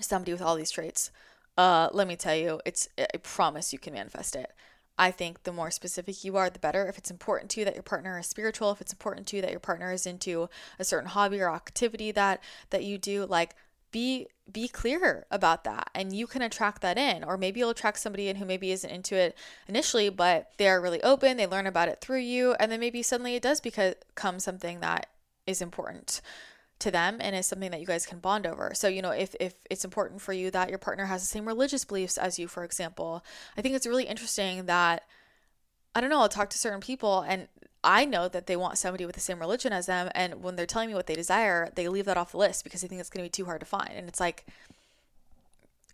[0.00, 1.10] somebody with all these traits
[1.58, 4.52] uh let me tell you it's i promise you can manifest it
[4.98, 6.86] I think the more specific you are, the better.
[6.86, 9.42] If it's important to you that your partner is spiritual, if it's important to you
[9.42, 13.54] that your partner is into a certain hobby or activity that that you do, like
[13.96, 17.98] be be clear about that and you can attract that in or maybe you'll attract
[17.98, 19.34] somebody in who maybe isn't into it
[19.68, 23.36] initially but they're really open they learn about it through you and then maybe suddenly
[23.36, 25.06] it does become something that
[25.46, 26.20] is important
[26.78, 28.72] to them and is something that you guys can bond over.
[28.74, 31.46] So, you know, if if it's important for you that your partner has the same
[31.46, 33.24] religious beliefs as you, for example,
[33.56, 35.04] I think it's really interesting that
[35.94, 37.48] I don't know, I'll talk to certain people and
[37.86, 40.66] I know that they want somebody with the same religion as them and when they're
[40.66, 43.08] telling me what they desire, they leave that off the list because they think it's
[43.08, 43.92] going to be too hard to find.
[43.94, 44.44] And it's like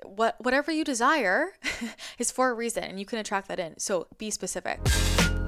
[0.03, 1.53] what whatever you desire
[2.19, 3.79] is for a reason and you can attract that in.
[3.79, 4.81] So, be specific.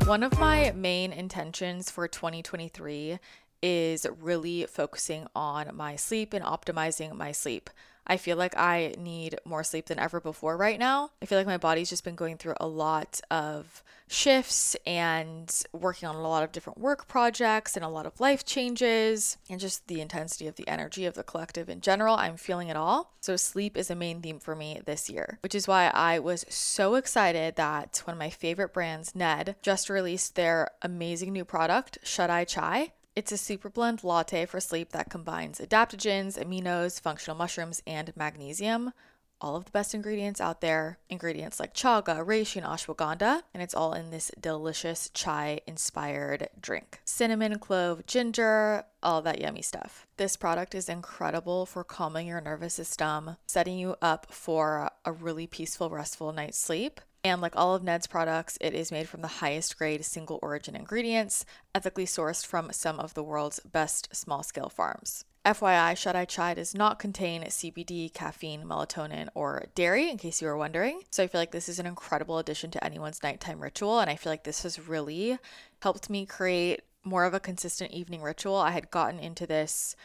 [0.05, 3.19] One of my main intentions for 2023
[3.63, 7.71] is really focusing on my sleep and optimizing my sleep.
[8.07, 11.11] I feel like I need more sleep than ever before right now.
[11.23, 16.07] I feel like my body's just been going through a lot of shifts and working
[16.09, 19.87] on a lot of different work projects and a lot of life changes and just
[19.89, 22.17] the intensity of the energy of the collective in general.
[22.17, 23.15] I'm feeling it all.
[23.21, 26.45] So, sleep is a main theme for me this year, which is why I was
[26.51, 31.99] so excited that one of my favorite brands, Ned, just released their amazing new product,
[32.03, 32.93] Shut Eye Chai.
[33.17, 38.93] It's a super blend latte for sleep that combines adaptogens, aminos, functional mushrooms, and magnesium.
[39.41, 40.99] All of the best ingredients out there.
[41.09, 43.43] Ingredients like chaga, reishi, and ashwagandha.
[43.53, 47.03] And it's all in this delicious chai inspired drink.
[47.05, 50.09] Cinnamon, clove, ginger, all that yummy stuff.
[50.17, 55.47] This product is incredible for calming your nervous system, setting you up for a really
[55.47, 57.01] peaceful, restful night's sleep.
[57.25, 60.77] And like all of Ned's products, it is made from the highest grade single origin
[60.77, 65.25] ingredients, ethically sourced from some of the world's best small scale farms.
[65.47, 70.49] FYI, Shut Eye Chai does not contain CBD, caffeine, melatonin, or dairy, in case you
[70.49, 71.01] were wondering.
[71.11, 74.01] So I feel like this is an incredible addition to anyone's nighttime ritual.
[74.01, 75.39] And I feel like this has really
[75.81, 78.57] helped me create more of a consistent evening ritual.
[78.57, 79.97] I had gotten into this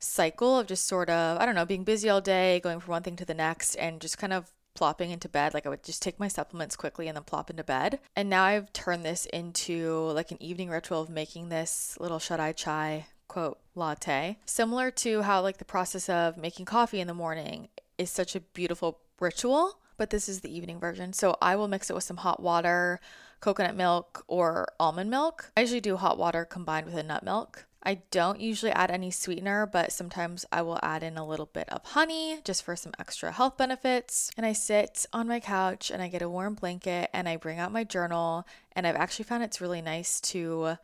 [0.00, 3.02] cycle of just sort of, I don't know, being busy all day, going from one
[3.02, 5.54] thing to the next, and just kind of plopping into bed.
[5.54, 8.00] Like I would just take my supplements quickly and then plop into bed.
[8.14, 12.40] And now I've turned this into like an evening ritual of making this little shut
[12.40, 14.38] eye chai quote latte.
[14.46, 18.40] Similar to how like the process of making coffee in the morning is such a
[18.40, 21.12] beautiful ritual, but this is the evening version.
[21.12, 23.00] So I will mix it with some hot water,
[23.40, 25.52] coconut milk, or almond milk.
[25.56, 27.66] I usually do hot water combined with a nut milk.
[27.82, 31.68] I don't usually add any sweetener, but sometimes I will add in a little bit
[31.68, 34.30] of honey just for some extra health benefits.
[34.36, 37.58] And I sit on my couch and I get a warm blanket and I bring
[37.58, 38.46] out my journal.
[38.72, 40.76] And I've actually found it's really nice to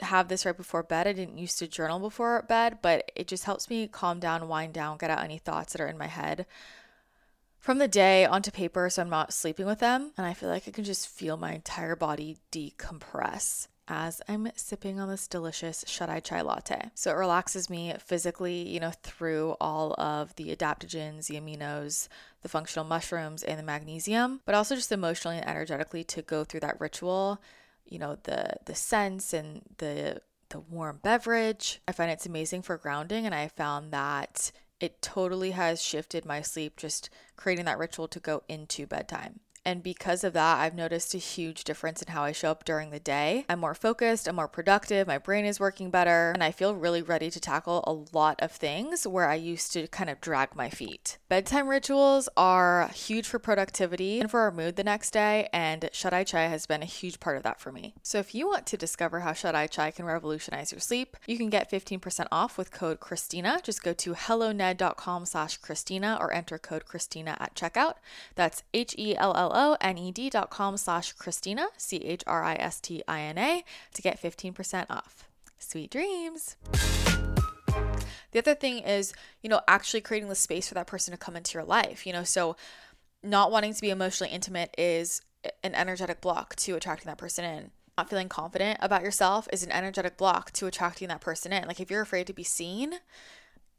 [0.00, 1.06] have this right before bed.
[1.06, 4.74] I didn't used to journal before bed, but it just helps me calm down, wind
[4.74, 6.46] down, get out any thoughts that are in my head
[7.60, 10.12] from the day onto paper so I'm not sleeping with them.
[10.16, 15.00] And I feel like I can just feel my entire body decompress as I'm sipping
[15.00, 16.90] on this delicious shut eye chai latte.
[16.94, 22.06] So it relaxes me physically, you know, through all of the adaptogens, the aminos,
[22.42, 26.60] the functional mushrooms, and the magnesium, but also just emotionally and energetically to go through
[26.60, 27.42] that ritual,
[27.84, 31.80] you know, the the scents and the the warm beverage.
[31.88, 36.40] I find it's amazing for grounding and I found that it totally has shifted my
[36.40, 39.40] sleep just creating that ritual to go into bedtime.
[39.64, 42.90] And because of that, I've noticed a huge difference in how I show up during
[42.90, 43.44] the day.
[43.48, 47.02] I'm more focused, I'm more productive, my brain is working better, and I feel really
[47.02, 50.70] ready to tackle a lot of things where I used to kind of drag my
[50.70, 51.18] feet.
[51.28, 56.14] Bedtime rituals are huge for productivity and for our mood the next day, and Shut
[56.14, 57.94] Eye Chai has been a huge part of that for me.
[58.02, 61.36] So if you want to discover how Shut Eye Chai can revolutionize your sleep, you
[61.36, 63.60] can get 15% off with code Christina.
[63.62, 67.94] Just go to helloned.com slash Christina or enter code Christina at checkout.
[68.34, 75.28] That's H-E-L-L L-O-N-E-D dot com slash Christina, C-H-R-I-S-T-I-N-A, to get 15% off.
[75.58, 76.56] Sweet dreams.
[78.32, 81.36] The other thing is, you know, actually creating the space for that person to come
[81.36, 82.56] into your life, you know, so
[83.22, 85.20] not wanting to be emotionally intimate is
[85.62, 87.70] an energetic block to attracting that person in.
[87.98, 91.66] Not feeling confident about yourself is an energetic block to attracting that person in.
[91.66, 92.94] Like if you're afraid to be seen,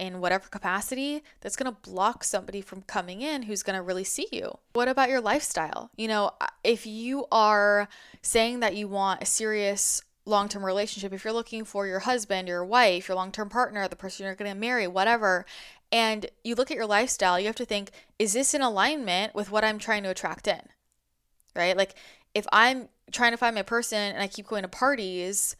[0.01, 4.03] in whatever capacity that's going to block somebody from coming in who's going to really
[4.03, 4.57] see you.
[4.73, 5.91] What about your lifestyle?
[5.95, 7.87] You know, uh, if you are
[8.23, 12.47] saying that you want a serious long term relationship, if you're looking for your husband,
[12.47, 15.45] your wife, your long term partner, the person you're going to marry, whatever,
[15.91, 19.51] and you look at your lifestyle, you have to think, is this in alignment with
[19.51, 20.61] what I'm trying to attract in?
[21.55, 21.77] Right?
[21.77, 21.93] Like,
[22.33, 25.55] if I'm trying to find my person and I keep going to parties,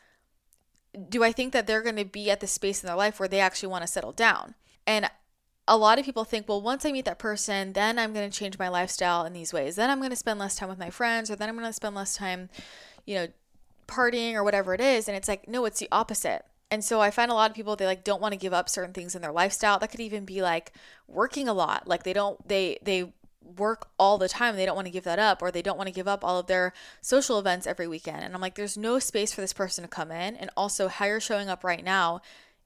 [1.10, 3.30] do I think that they're going to be at the space in their life where
[3.30, 4.56] they actually want to settle down?
[4.86, 5.10] And
[5.68, 8.38] a lot of people think, well, once I meet that person, then I'm going to
[8.38, 9.76] change my lifestyle in these ways.
[9.76, 11.74] Then I'm going to spend less time with my friends, or then I'm going to
[11.74, 12.50] spend less time,
[13.06, 13.28] you know,
[13.88, 15.08] partying or whatever it is.
[15.08, 16.46] And it's like, no, it's the opposite.
[16.72, 18.70] And so I find a lot of people they like don't want to give up
[18.70, 19.78] certain things in their lifestyle.
[19.78, 20.72] That could even be like
[21.08, 21.86] working a lot.
[21.86, 23.12] Like they don't they they
[23.58, 24.56] work all the time.
[24.56, 26.40] They don't want to give that up, or they don't want to give up all
[26.40, 28.24] of their social events every weekend.
[28.24, 30.36] And I'm like, there's no space for this person to come in.
[30.36, 32.22] And also, how you're showing up right now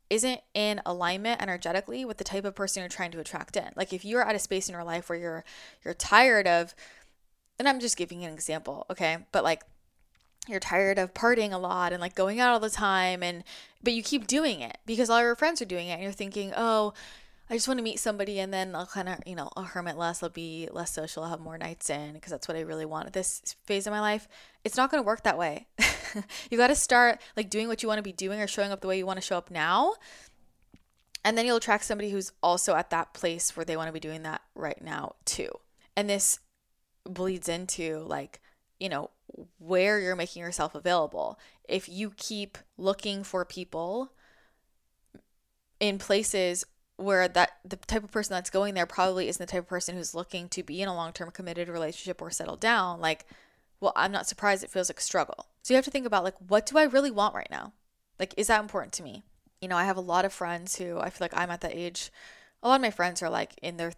[0.09, 3.69] isn't in alignment energetically with the type of person you're trying to attract in.
[3.75, 5.43] Like if you're at a space in your life where you're
[5.83, 6.75] you're tired of
[7.57, 9.17] and I'm just giving an example, okay?
[9.31, 9.63] But like
[10.47, 13.43] you're tired of partying a lot and like going out all the time and
[13.83, 16.53] but you keep doing it because all your friends are doing it and you're thinking,
[16.55, 16.93] "Oh,
[17.49, 19.97] I just want to meet somebody and then I'll kind of, you know, I'll hermit
[19.97, 22.85] less, I'll be less social, I'll have more nights in because that's what I really
[22.85, 24.27] want at this phase of my life.
[24.63, 25.67] It's not going to work that way.
[26.49, 28.81] you got to start like doing what you want to be doing or showing up
[28.81, 29.93] the way you want to show up now.
[31.23, 33.99] And then you'll attract somebody who's also at that place where they want to be
[33.99, 35.49] doing that right now too.
[35.95, 36.39] And this
[37.03, 38.41] bleeds into like,
[38.79, 39.11] you know,
[39.59, 41.39] where you're making yourself available.
[41.67, 44.11] If you keep looking for people
[45.79, 46.65] in places
[46.97, 49.95] where that the type of person that's going there probably isn't the type of person
[49.95, 53.25] who's looking to be in a long-term committed relationship or settle down like
[53.81, 55.47] well i'm not surprised it feels like a struggle.
[55.61, 57.73] So you have to think about like what do i really want right now?
[58.19, 59.23] Like is that important to me?
[59.61, 61.75] You know i have a lot of friends who i feel like i'm at that
[61.75, 62.11] age
[62.61, 63.93] a lot of my friends are like in their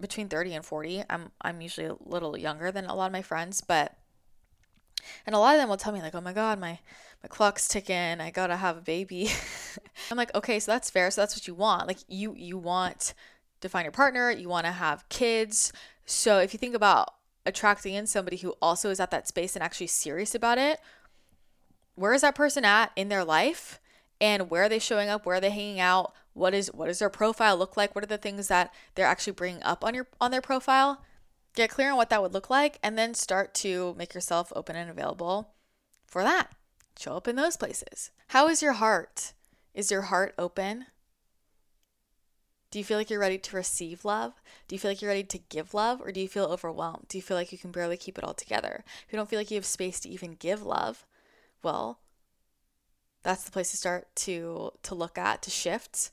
[0.00, 3.22] between 30 and 40 i'm i'm usually a little younger than a lot of my
[3.22, 3.96] friends but
[5.26, 6.80] and a lot of them will tell me like oh my god my
[7.22, 8.20] my clock's ticking.
[8.20, 9.30] I gotta have a baby
[10.10, 11.86] i'm like okay so that's fair so that's what you want.
[11.86, 13.14] Like you you want
[13.60, 15.72] to find your partner you want to have kids.
[16.04, 17.08] So if you think about
[17.44, 20.80] attracting in somebody who also is at that space and actually serious about it
[21.96, 23.80] where is that person at in their life?
[24.20, 25.26] And where are they showing up?
[25.26, 26.14] Where are they hanging out?
[26.32, 27.94] What is what does their profile look like?
[27.94, 31.02] What are the things that they're actually bringing up on your on their profile?
[31.54, 34.76] Get clear on what that would look like and then start to make yourself open
[34.76, 35.54] and available
[36.06, 36.50] for that.
[36.98, 38.10] Show up in those places.
[38.28, 39.32] How is your heart?
[39.76, 40.86] Is your heart open?
[42.70, 44.32] Do you feel like you're ready to receive love?
[44.66, 46.00] Do you feel like you're ready to give love?
[46.00, 47.08] Or do you feel overwhelmed?
[47.08, 48.84] Do you feel like you can barely keep it all together?
[49.06, 51.04] If you don't feel like you have space to even give love,
[51.62, 52.00] well,
[53.22, 56.10] that's the place to start to to look at to shift.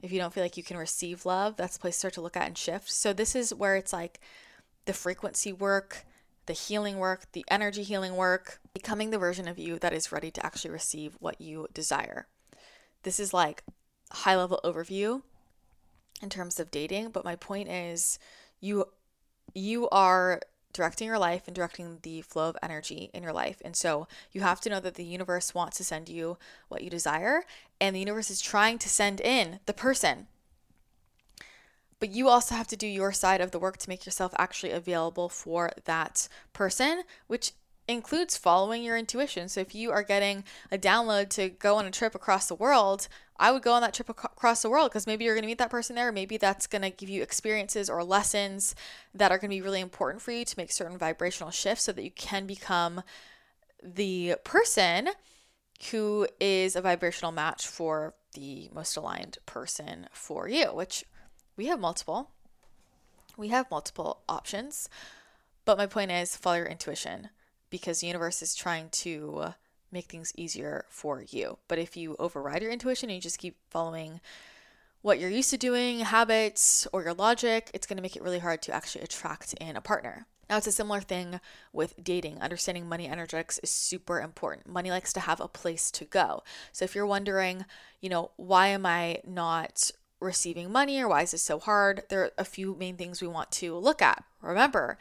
[0.00, 2.22] If you don't feel like you can receive love, that's the place to start to
[2.22, 2.90] look at and shift.
[2.90, 4.20] So this is where it's like
[4.86, 6.06] the frequency work,
[6.46, 10.30] the healing work, the energy healing work, becoming the version of you that is ready
[10.30, 12.26] to actually receive what you desire.
[13.02, 13.62] This is like
[14.10, 15.22] high level overview
[16.22, 18.18] in terms of dating, but my point is
[18.60, 18.86] you
[19.54, 20.40] you are
[20.72, 23.60] directing your life and directing the flow of energy in your life.
[23.64, 26.36] And so you have to know that the universe wants to send you
[26.68, 27.44] what you desire
[27.80, 30.26] and the universe is trying to send in the person
[32.00, 34.72] but you also have to do your side of the work to make yourself actually
[34.72, 37.52] available for that person, which
[37.88, 39.48] includes following your intuition.
[39.48, 43.08] So if you are getting a download to go on a trip across the world,
[43.38, 45.48] I would go on that trip ac- across the world because maybe you're going to
[45.48, 46.12] meet that person there.
[46.12, 48.74] Maybe that's going to give you experiences or lessons
[49.14, 51.92] that are going to be really important for you to make certain vibrational shifts so
[51.92, 53.02] that you can become
[53.82, 55.08] the person
[55.90, 61.04] who is a vibrational match for the most aligned person for you, which
[61.56, 62.30] we have multiple.
[63.36, 64.90] We have multiple options.
[65.64, 67.30] But my point is follow your intuition
[67.70, 69.54] because the universe is trying to
[69.90, 71.58] make things easier for you.
[71.68, 74.20] But if you override your intuition and you just keep following
[75.00, 78.40] what you're used to doing, habits, or your logic, it's going to make it really
[78.40, 80.26] hard to actually attract in a partner.
[80.50, 81.40] Now, it's a similar thing
[81.72, 82.40] with dating.
[82.40, 84.66] Understanding money energetics is super important.
[84.66, 86.42] Money likes to have a place to go.
[86.72, 87.66] So, if you're wondering,
[88.00, 89.90] you know, why am I not
[90.20, 92.04] receiving money or why is this so hard?
[92.08, 94.24] There are a few main things we want to look at.
[94.40, 94.96] Remember,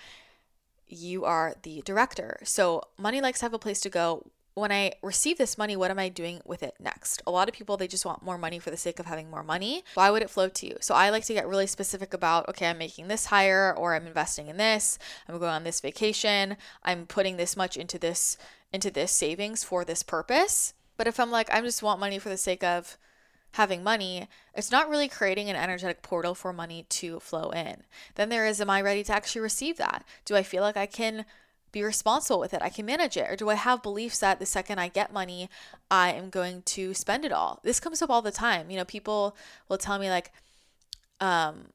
[0.88, 2.40] you are the director.
[2.44, 5.92] So, money likes to have a place to go when I receive this money, what
[5.92, 7.22] am I doing with it next?
[7.28, 9.44] A lot of people, they just want more money for the sake of having more
[9.44, 9.84] money.
[9.94, 10.78] Why would it flow to you?
[10.82, 14.08] So I like to get really specific about, okay, I'm making this hire or I'm
[14.08, 14.98] investing in this.
[15.30, 16.58] I'm going on this vacation.
[16.84, 18.36] I'm putting this much into this,
[18.74, 20.74] into this savings for this purpose.
[20.98, 22.98] But if I'm like, I just want money for the sake of
[23.54, 27.84] having money, it's not really creating an energetic portal for money to flow in.
[28.16, 30.04] Then there is, am I ready to actually receive that?
[30.26, 31.26] Do I feel like I can
[31.72, 32.62] be responsible with it.
[32.62, 33.30] I can manage it.
[33.30, 35.50] Or do I have beliefs that the second I get money,
[35.92, 37.60] I am going to spend it all?
[37.64, 38.72] This comes up all the time.
[38.72, 39.36] You know, people
[39.68, 40.32] will tell me, like,
[41.20, 41.68] um,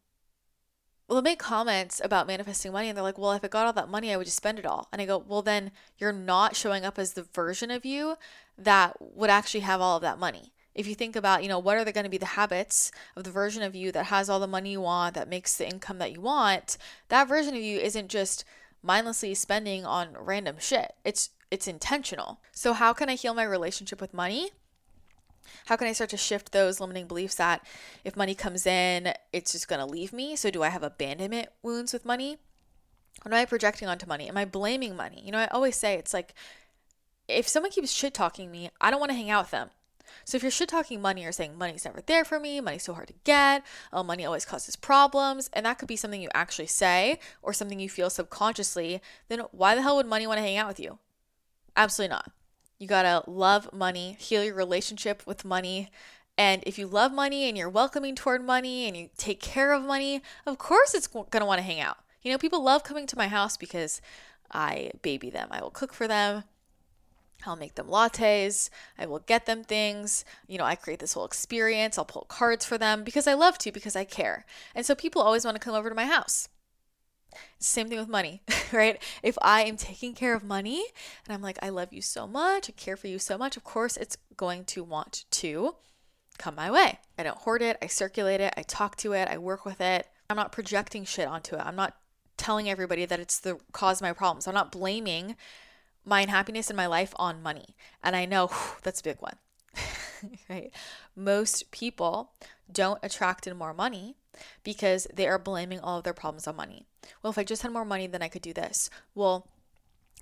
[1.09, 3.91] will make comments about manifesting money and they're like, well, if I got all that
[3.91, 4.89] money, I would just spend it all.
[4.93, 8.17] And I go, well, then you're not showing up as the version of you
[8.57, 10.53] that would actually have all of that money.
[10.75, 13.25] If you think about, you know, what are they going to be the habits of
[13.25, 15.99] the version of you that has all the money you want, that makes the income
[15.99, 18.45] that you want, that version of you isn't just
[18.83, 20.95] mindlessly spending on random shit.
[21.05, 22.41] It's it's intentional.
[22.53, 24.51] So how can I heal my relationship with money?
[25.67, 27.65] How can I start to shift those limiting beliefs that
[28.05, 30.35] if money comes in, it's just going to leave me?
[30.35, 32.39] So do I have abandonment wounds with money?
[33.23, 34.29] What am I projecting onto money?
[34.29, 35.23] Am I blaming money?
[35.23, 36.35] You know, I always say it's like
[37.29, 39.71] if someone keeps shit talking me, I don't want to hang out with them.
[40.25, 42.95] So if you're shit talking money or saying money's never there for me, money's so
[42.95, 46.67] hard to get, oh, money always causes problems, and that could be something you actually
[46.67, 50.57] say or something you feel subconsciously, then why the hell would money want to hang
[50.57, 50.99] out with you?
[51.77, 52.31] Absolutely not.
[52.79, 55.91] You gotta love money, heal your relationship with money.
[56.37, 59.85] And if you love money and you're welcoming toward money and you take care of
[59.85, 61.99] money, of course it's gonna wanna hang out.
[62.23, 64.01] You know, people love coming to my house because
[64.51, 65.49] I baby them.
[65.51, 66.45] I will cook for them.
[67.47, 68.71] I'll make them lattes.
[68.99, 70.25] I will get them things.
[70.47, 71.99] You know, I create this whole experience.
[71.99, 74.45] I'll pull cards for them because I love to, because I care.
[74.75, 76.49] And so people always want to come over to my house.
[77.59, 79.03] Same thing with money, right?
[79.23, 80.85] If I am taking care of money
[81.25, 83.65] and I'm like, I love you so much, I care for you so much, of
[83.65, 85.77] course it's going to want to
[86.39, 86.99] come my way.
[87.19, 90.07] I don't hoard it, I circulate it, I talk to it, I work with it.
[90.29, 91.63] I'm not projecting shit onto it.
[91.65, 91.97] I'm not
[92.37, 94.47] telling everybody that it's the cause of my problems.
[94.47, 95.37] I'm not blaming
[96.05, 97.77] my unhappiness in my life on money.
[98.03, 99.37] And I know whew, that's a big one.
[100.51, 100.71] right?
[101.17, 102.33] Most people
[102.71, 104.17] don't attract in more money
[104.65, 106.87] because they are blaming all of their problems on money.
[107.23, 108.91] Well, if I just had more money, then I could do this.
[109.15, 109.49] Well,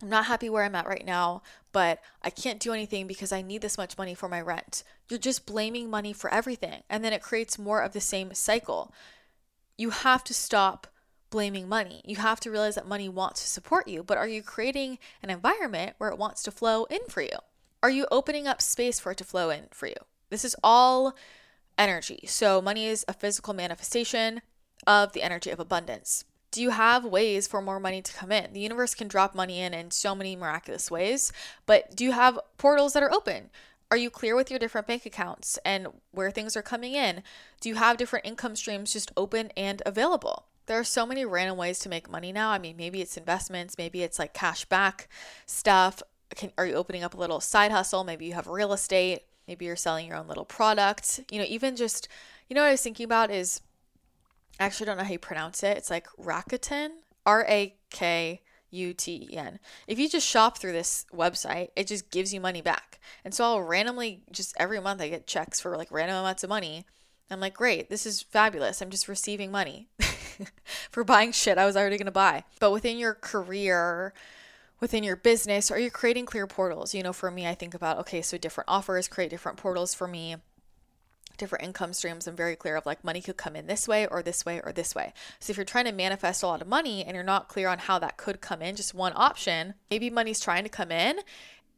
[0.03, 3.43] I'm not happy where I'm at right now, but I can't do anything because I
[3.43, 4.83] need this much money for my rent.
[5.09, 6.83] You're just blaming money for everything.
[6.89, 8.93] And then it creates more of the same cycle.
[9.77, 10.87] You have to stop
[11.31, 12.03] blaming money.
[12.05, 15.31] You have to realize that money wants to support you, but are you creating an
[15.31, 17.39] environment where it wants to flow in for you?
[17.83, 19.95] Are you opening up space for it to flow in for you?
[20.29, 21.15] This is all
[21.79, 22.25] energy.
[22.27, 24.43] So, money is a physical manifestation
[24.87, 26.25] of the energy of abundance.
[26.51, 28.53] Do you have ways for more money to come in?
[28.53, 31.33] The universe can drop money in in so many miraculous ways,
[31.65, 33.51] but do you have portals that are open?
[33.91, 37.23] Are you clear with your different bank accounts and where things are coming in?
[37.61, 40.47] Do you have different income streams just open and available?
[40.71, 42.51] There are so many random ways to make money now.
[42.51, 45.09] I mean, maybe it's investments, maybe it's like cash back
[45.45, 46.01] stuff.
[46.37, 48.05] Can, are you opening up a little side hustle?
[48.05, 49.23] Maybe you have real estate.
[49.49, 51.23] Maybe you're selling your own little product.
[51.29, 52.07] You know, even just,
[52.49, 53.63] you know what I was thinking about is,
[54.61, 55.77] I actually don't know how you pronounce it.
[55.77, 56.91] It's like Rakuten,
[57.27, 58.41] R A K
[58.71, 59.59] U T E N.
[59.89, 63.01] If you just shop through this website, it just gives you money back.
[63.25, 66.49] And so I'll randomly, just every month, I get checks for like random amounts of
[66.49, 66.87] money.
[67.29, 68.81] I'm like, great, this is fabulous.
[68.81, 69.89] I'm just receiving money.
[70.91, 72.45] for buying shit I was already going to buy.
[72.59, 74.13] But within your career,
[74.81, 76.95] within your business, are you creating clear portals?
[76.95, 80.09] You know, for me, I think about, okay, so different offers create different portals for
[80.09, 80.37] me
[81.41, 84.23] different income streams i'm very clear of like money could come in this way or
[84.23, 87.03] this way or this way so if you're trying to manifest a lot of money
[87.03, 90.39] and you're not clear on how that could come in just one option maybe money's
[90.39, 91.19] trying to come in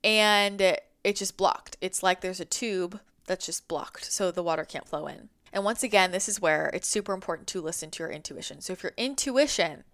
[0.02, 4.42] and it, it's just blocked it's like there's a tube that's just blocked so the
[4.42, 7.90] water can't flow in and once again, this is where it's super important to listen
[7.90, 8.60] to your intuition.
[8.60, 9.84] So if your intuition,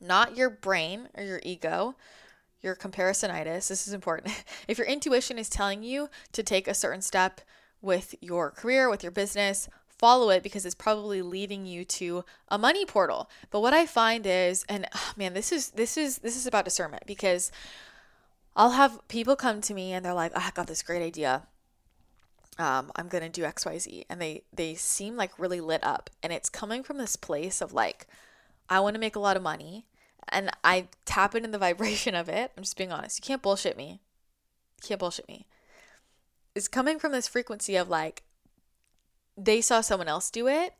[0.00, 1.94] not your brain or your ego,
[2.60, 4.44] your comparisonitis, this is important.
[4.68, 7.40] if your intuition is telling you to take a certain step
[7.80, 12.58] with your career, with your business, follow it because it's probably leading you to a
[12.58, 13.30] money portal.
[13.50, 16.64] But what I find is and oh man, this is this is this is about
[16.64, 17.52] discernment because
[18.56, 21.46] I'll have people come to me and they're like, oh, "I got this great idea.
[22.58, 26.10] Um, I'm gonna do X Y Z, and they they seem like really lit up,
[26.22, 28.06] and it's coming from this place of like,
[28.68, 29.86] I want to make a lot of money,
[30.28, 32.52] and I tap into the vibration of it.
[32.56, 33.18] I'm just being honest.
[33.18, 34.00] You can't bullshit me.
[34.82, 35.46] You can't bullshit me.
[36.54, 38.24] It's coming from this frequency of like,
[39.36, 40.74] they saw someone else do it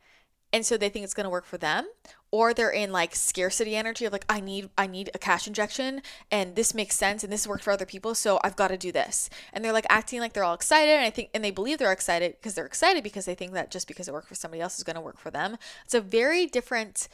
[0.53, 1.86] and so they think it's going to work for them
[2.30, 6.03] or they're in like scarcity energy of like i need i need a cash injection
[6.30, 8.92] and this makes sense and this worked for other people so i've got to do
[8.92, 9.30] this.
[9.53, 11.92] And they're like acting like they're all excited and i think and they believe they're
[11.92, 14.78] excited because they're excited because they think that just because it worked for somebody else
[14.78, 15.57] is going to work for them.
[15.84, 17.09] It's a very different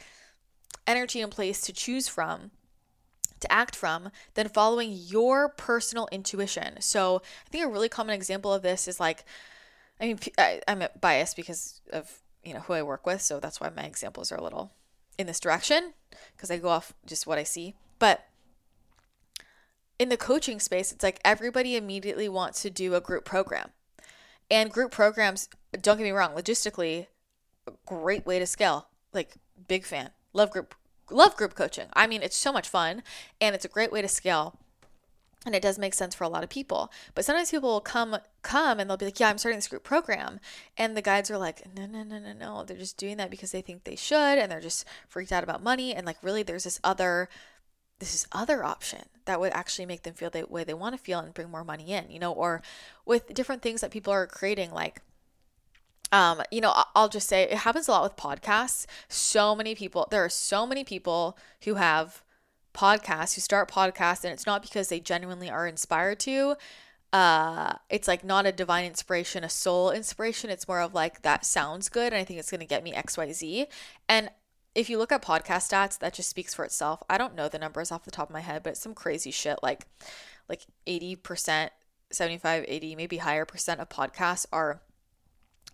[0.87, 2.51] energy and place to choose from
[3.39, 6.81] to act from than following your personal intuition.
[6.81, 9.25] So i think a really common example of this is like
[9.99, 13.59] i mean I, i'm biased because of you know who I work with, so that's
[13.59, 14.71] why my examples are a little
[15.17, 15.93] in this direction
[16.35, 17.73] because I go off just what I see.
[17.99, 18.25] But
[19.97, 23.69] in the coaching space, it's like everybody immediately wants to do a group program.
[24.51, 25.49] And group programs,
[25.81, 27.07] don't get me wrong, logistically,
[27.85, 28.87] great way to scale.
[29.13, 29.35] Like
[29.67, 30.11] big fan.
[30.33, 30.75] Love group
[31.09, 31.87] love group coaching.
[31.93, 33.03] I mean, it's so much fun
[33.39, 34.59] and it's a great way to scale
[35.45, 36.91] and it does make sense for a lot of people.
[37.13, 39.83] But sometimes people will come come and they'll be like yeah i'm starting this group
[39.83, 40.39] program.
[40.77, 42.63] And the guides are like no no no no no.
[42.63, 45.63] They're just doing that because they think they should and they're just freaked out about
[45.63, 45.93] money.
[45.93, 47.29] And like really there's this other
[47.99, 51.01] this is other option that would actually make them feel the way they want to
[51.01, 52.33] feel and bring more money in you know?
[52.33, 52.61] Or
[53.05, 55.01] with different things that people are creating like
[56.11, 58.85] um, you know, I'll just say it happens a lot with podcasts.
[59.09, 62.21] So many people, there are so many people who have
[62.75, 66.55] podcasts who start podcasts and it's not because they genuinely are inspired to
[67.13, 70.49] uh it's like not a divine inspiration a soul inspiration.
[70.49, 72.91] It's more of like that sounds good and i think it's going to get me
[72.91, 73.67] xyz
[74.09, 74.29] and
[74.75, 77.01] if you look at podcast stats that just speaks for itself.
[77.09, 79.31] I don't know the numbers off the top of my head but it's some crazy
[79.31, 79.87] shit like
[80.49, 81.69] like 80%
[82.11, 84.81] 75 80 maybe higher percent of podcasts are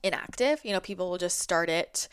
[0.04, 0.62] inactive.
[0.64, 2.08] You know people will just start it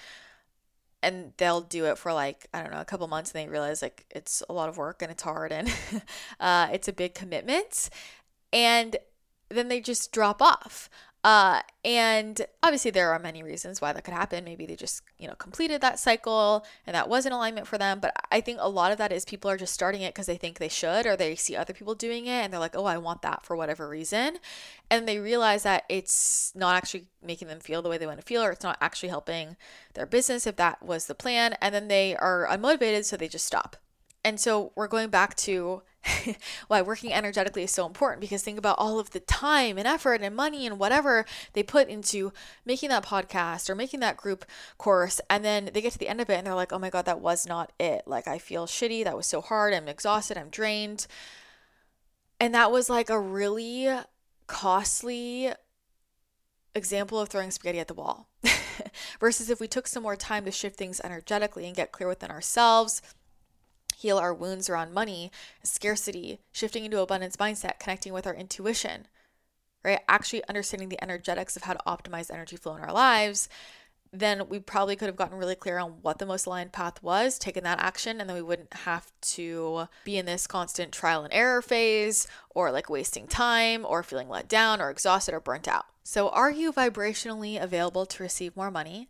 [1.02, 3.82] and they'll do it for like i don't know a couple months and they realize
[3.82, 5.72] like it's a lot of work and it's hard and
[6.40, 7.90] uh, it's a big commitment
[8.52, 8.96] and
[9.48, 10.90] then they just drop off
[11.24, 14.44] uh, and obviously, there are many reasons why that could happen.
[14.44, 17.98] Maybe they just, you know, completed that cycle and that was an alignment for them.
[17.98, 20.36] But I think a lot of that is people are just starting it because they
[20.36, 22.98] think they should, or they see other people doing it and they're like, oh, I
[22.98, 24.38] want that for whatever reason.
[24.90, 28.26] And they realize that it's not actually making them feel the way they want to
[28.26, 29.56] feel, or it's not actually helping
[29.94, 31.56] their business if that was the plan.
[31.60, 33.76] And then they are unmotivated, so they just stop.
[34.24, 35.82] And so we're going back to
[36.68, 40.20] why working energetically is so important because think about all of the time and effort
[40.22, 42.32] and money and whatever they put into
[42.64, 44.44] making that podcast or making that group
[44.78, 46.90] course and then they get to the end of it and they're like oh my
[46.90, 48.02] god that was not it.
[48.06, 49.04] Like i feel shitty.
[49.04, 49.74] That was so hard.
[49.74, 50.36] I'm exhausted.
[50.38, 51.06] I'm drained.
[52.40, 53.88] And that was like a really
[54.46, 55.52] costly
[56.74, 58.28] example of throwing spaghetti at the wall.
[59.20, 62.30] Versus if we took some more time to shift things energetically and get clear within
[62.30, 63.02] ourselves
[63.98, 65.32] heal our wounds around money,
[65.64, 69.08] scarcity, shifting into abundance mindset, connecting with our intuition,
[69.84, 69.98] right?
[70.08, 73.48] Actually understanding the energetics of how to optimize energy flow in our lives,
[74.12, 77.40] then we probably could have gotten really clear on what the most aligned path was,
[77.40, 81.34] taken that action, and then we wouldn't have to be in this constant trial and
[81.34, 85.86] error phase or like wasting time or feeling let down or exhausted or burnt out.
[86.04, 89.08] So, are you vibrationally available to receive more money?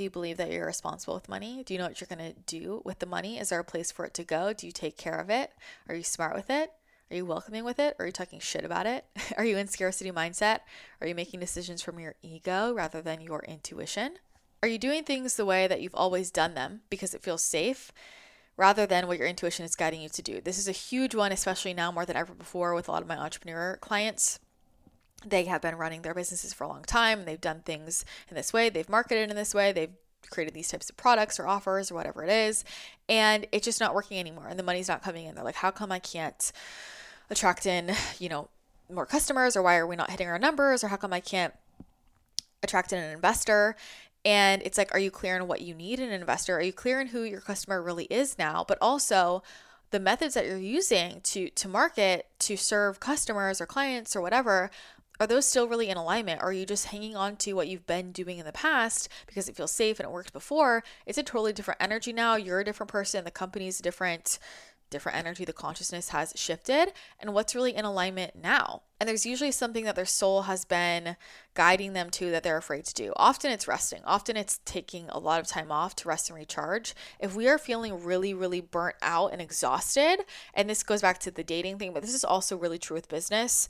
[0.00, 1.62] Do you believe that you're responsible with money?
[1.62, 3.38] Do you know what you're going to do with the money?
[3.38, 4.54] Is there a place for it to go?
[4.54, 5.52] Do you take care of it?
[5.90, 6.72] Are you smart with it?
[7.10, 7.96] Are you welcoming with it?
[7.98, 9.04] Are you talking shit about it?
[9.36, 10.60] Are you in scarcity mindset?
[11.02, 14.14] Are you making decisions from your ego rather than your intuition?
[14.62, 17.92] Are you doing things the way that you've always done them because it feels safe
[18.56, 20.40] rather than what your intuition is guiding you to do?
[20.40, 23.08] This is a huge one, especially now more than ever before with a lot of
[23.08, 24.40] my entrepreneur clients
[25.24, 27.24] they have been running their businesses for a long time.
[27.24, 29.92] They've done things in this way, they've marketed in this way, they've
[30.30, 32.64] created these types of products or offers or whatever it is,
[33.08, 35.34] and it's just not working anymore and the money's not coming in.
[35.34, 36.52] They're like, how come I can't
[37.30, 38.48] attract in, you know,
[38.92, 41.54] more customers or why are we not hitting our numbers or how come I can't
[42.62, 43.76] attract in an investor?
[44.24, 46.56] And it's like, are you clear on what you need in an investor?
[46.56, 48.64] Are you clear on who your customer really is now?
[48.66, 49.42] But also,
[49.90, 54.70] the methods that you're using to to market to serve customers or clients or whatever
[55.20, 56.42] are those still really in alignment?
[56.42, 59.56] Are you just hanging on to what you've been doing in the past because it
[59.56, 60.82] feels safe and it worked before?
[61.06, 62.36] It's a totally different energy now.
[62.36, 63.24] You're a different person.
[63.24, 64.38] The company's different.
[64.90, 68.82] different energy the consciousness has shifted and what's really in alignment now.
[68.98, 71.16] And there's usually something that their soul has been
[71.54, 73.12] guiding them to that they're afraid to do.
[73.14, 76.96] Often it's resting, often it's taking a lot of time off to rest and recharge.
[77.20, 81.30] If we are feeling really, really burnt out and exhausted, and this goes back to
[81.30, 83.68] the dating thing, but this is also really true with business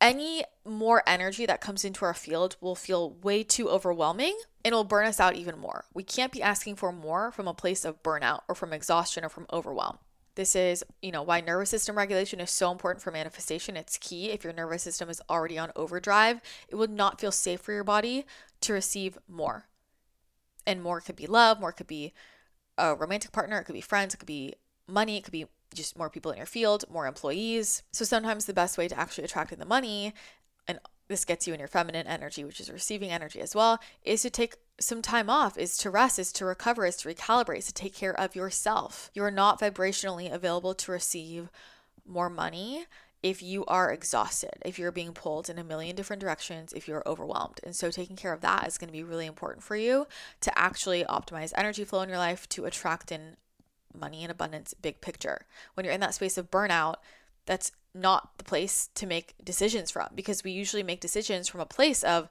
[0.00, 4.84] any more energy that comes into our field will feel way too overwhelming and it'll
[4.84, 5.84] burn us out even more.
[5.94, 9.28] We can't be asking for more from a place of burnout or from exhaustion or
[9.28, 9.98] from overwhelm.
[10.34, 13.76] This is, you know, why nervous system regulation is so important for manifestation.
[13.76, 14.30] It's key.
[14.30, 17.84] If your nervous system is already on overdrive, it would not feel safe for your
[17.84, 18.26] body
[18.60, 19.66] to receive more.
[20.66, 22.12] And more could be love, more could be
[22.76, 24.54] a romantic partner, it could be friends, it could be
[24.86, 27.82] money, it could be just more people in your field, more employees.
[27.92, 30.14] So sometimes the best way to actually attract in the money,
[30.66, 34.22] and this gets you in your feminine energy, which is receiving energy as well, is
[34.22, 37.66] to take some time off, is to rest, is to recover, is to recalibrate, is
[37.66, 39.10] to take care of yourself.
[39.14, 41.48] You are not vibrationally available to receive
[42.04, 42.86] more money
[43.22, 47.02] if you are exhausted, if you're being pulled in a million different directions, if you're
[47.06, 47.58] overwhelmed.
[47.64, 50.06] And so taking care of that is going to be really important for you
[50.42, 53.36] to actually optimize energy flow in your life to attract in
[53.98, 55.46] money and abundance big picture.
[55.74, 56.96] When you're in that space of burnout,
[57.46, 61.66] that's not the place to make decisions from because we usually make decisions from a
[61.66, 62.28] place of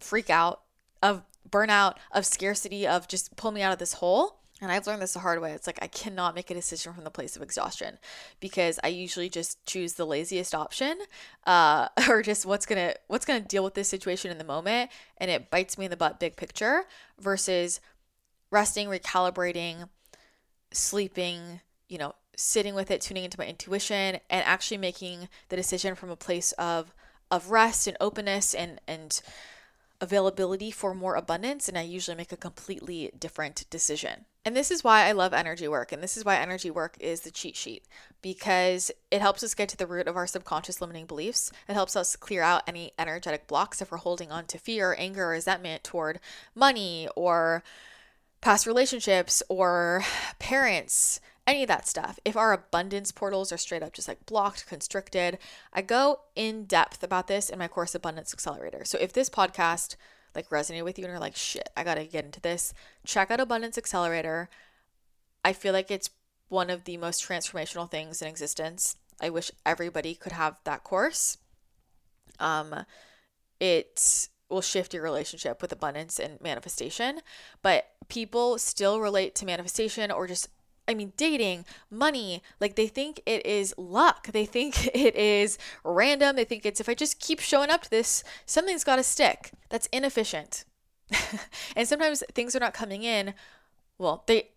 [0.00, 0.62] freak out,
[1.02, 4.34] of burnout, of scarcity, of just pull me out of this hole.
[4.60, 5.52] And I've learned this the hard way.
[5.52, 7.98] It's like I cannot make a decision from the place of exhaustion
[8.40, 10.98] because I usually just choose the laziest option,
[11.46, 15.30] uh, or just what's gonna what's gonna deal with this situation in the moment, and
[15.30, 16.86] it bites me in the butt, big picture,
[17.20, 17.80] versus
[18.50, 19.88] resting, recalibrating,
[20.72, 25.94] sleeping, you know, sitting with it, tuning into my intuition, and actually making the decision
[25.94, 26.94] from a place of
[27.30, 29.20] of rest and openness and and
[30.00, 34.26] availability for more abundance and I usually make a completely different decision.
[34.44, 37.22] And this is why I love energy work and this is why energy work is
[37.22, 37.84] the cheat sheet
[38.22, 41.50] because it helps us get to the root of our subconscious limiting beliefs.
[41.68, 45.28] It helps us clear out any energetic blocks if we're holding on to fear, anger,
[45.28, 46.20] resentment toward
[46.54, 47.64] money or
[48.40, 50.04] past relationships or
[50.38, 52.18] parents, any of that stuff.
[52.24, 55.38] If our abundance portals are straight up just like blocked, constricted,
[55.72, 58.84] I go in depth about this in my course Abundance Accelerator.
[58.84, 59.96] So if this podcast
[60.34, 62.74] like resonated with you and you're like, shit, I gotta get into this,
[63.04, 64.48] check out Abundance Accelerator.
[65.44, 66.10] I feel like it's
[66.48, 68.96] one of the most transformational things in existence.
[69.20, 71.38] I wish everybody could have that course.
[72.38, 72.84] Um,
[73.58, 77.20] it's will shift your relationship with abundance and manifestation.
[77.62, 80.48] But people still relate to manifestation or just
[80.88, 84.28] I mean, dating, money, like they think it is luck.
[84.28, 86.34] They think it is random.
[86.36, 89.52] They think it's if I just keep showing up to this, something's got to stick.
[89.68, 90.64] That's inefficient.
[91.76, 93.34] and sometimes things are not coming in.
[93.98, 94.48] Well, they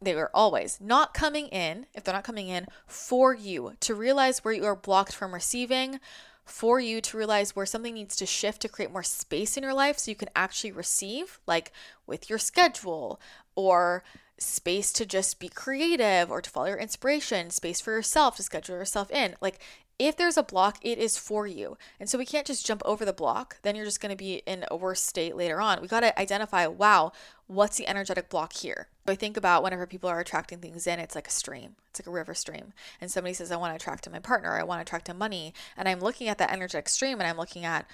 [0.00, 4.44] they are always not coming in, if they're not coming in for you to realize
[4.44, 6.00] where you are blocked from receiving,
[6.44, 9.74] for you to realize where something needs to shift to create more space in your
[9.74, 11.72] life so you can actually receive, like
[12.06, 13.20] with your schedule
[13.54, 14.02] or
[14.36, 18.76] space to just be creative or to follow your inspiration, space for yourself to schedule
[18.76, 19.36] yourself in.
[19.40, 19.60] Like
[19.98, 21.78] if there's a block, it is for you.
[22.00, 23.58] And so we can't just jump over the block.
[23.62, 25.80] Then you're just going to be in a worse state later on.
[25.80, 27.12] We got to identify, wow,
[27.46, 28.88] what's the energetic block here?
[29.06, 31.76] I think about whenever people are attracting things in, it's like a stream.
[31.90, 32.72] It's like a river stream.
[33.00, 35.14] And somebody says, I want to attract to my partner, I want to attract to
[35.14, 35.52] money.
[35.76, 37.86] And I'm looking at that energetic stream and I'm looking at,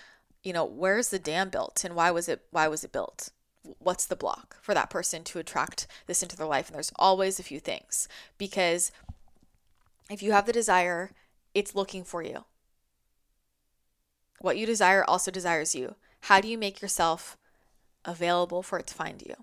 [0.43, 3.31] you know, where's the dam built and why was it why was it built?
[3.79, 6.69] What's the block for that person to attract this into their life?
[6.69, 8.91] And there's always a few things because
[10.09, 11.13] if you have the desire
[11.55, 12.45] it's looking for you.
[14.41, 15.97] What you desire also desires you.
[16.23, 17.37] How do you make yourself
[18.05, 19.35] available for it to find you?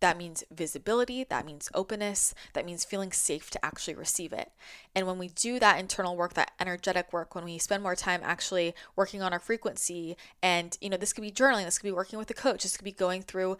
[0.00, 4.52] That means visibility, that means openness, that means feeling safe to actually receive it.
[4.94, 8.20] And when we do that internal work, that energetic work, when we spend more time
[8.22, 11.92] actually working on our frequency, and you know, this could be journaling, this could be
[11.92, 13.56] working with a coach, this could be going through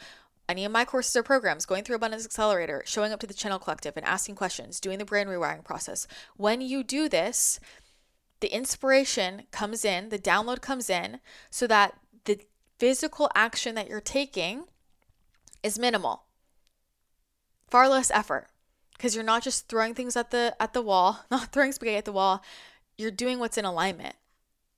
[0.49, 3.59] any of my courses or programs, going through Abundance Accelerator, showing up to the channel
[3.59, 6.07] collective and asking questions, doing the brain rewiring process.
[6.37, 7.59] When you do this,
[8.41, 12.41] the inspiration comes in, the download comes in, so that the
[12.79, 14.65] physical action that you're taking
[15.63, 16.23] is minimal.
[17.69, 18.47] Far less effort
[18.97, 22.05] because you're not just throwing things at the at the wall, not throwing spaghetti at
[22.05, 22.43] the wall.
[22.97, 24.17] You're doing what's in alignment,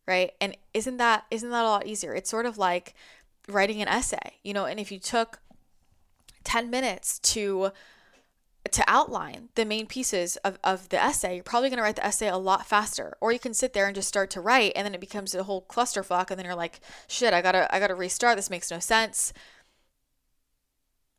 [0.07, 0.33] right?
[0.41, 2.15] And isn't that isn't that a lot easier?
[2.15, 2.95] It's sort of like
[3.49, 5.41] writing an essay, you know, and if you took
[6.45, 7.71] 10 minutes to
[8.73, 12.07] to outline the main pieces of, of the essay, you're probably going to write the
[12.07, 13.17] essay a lot faster.
[13.21, 15.45] Or you can sit there and just start to write and then it becomes a
[15.45, 18.37] whole clusterfuck and then you're like, shit, I gotta I gotta restart.
[18.37, 19.33] This makes no sense.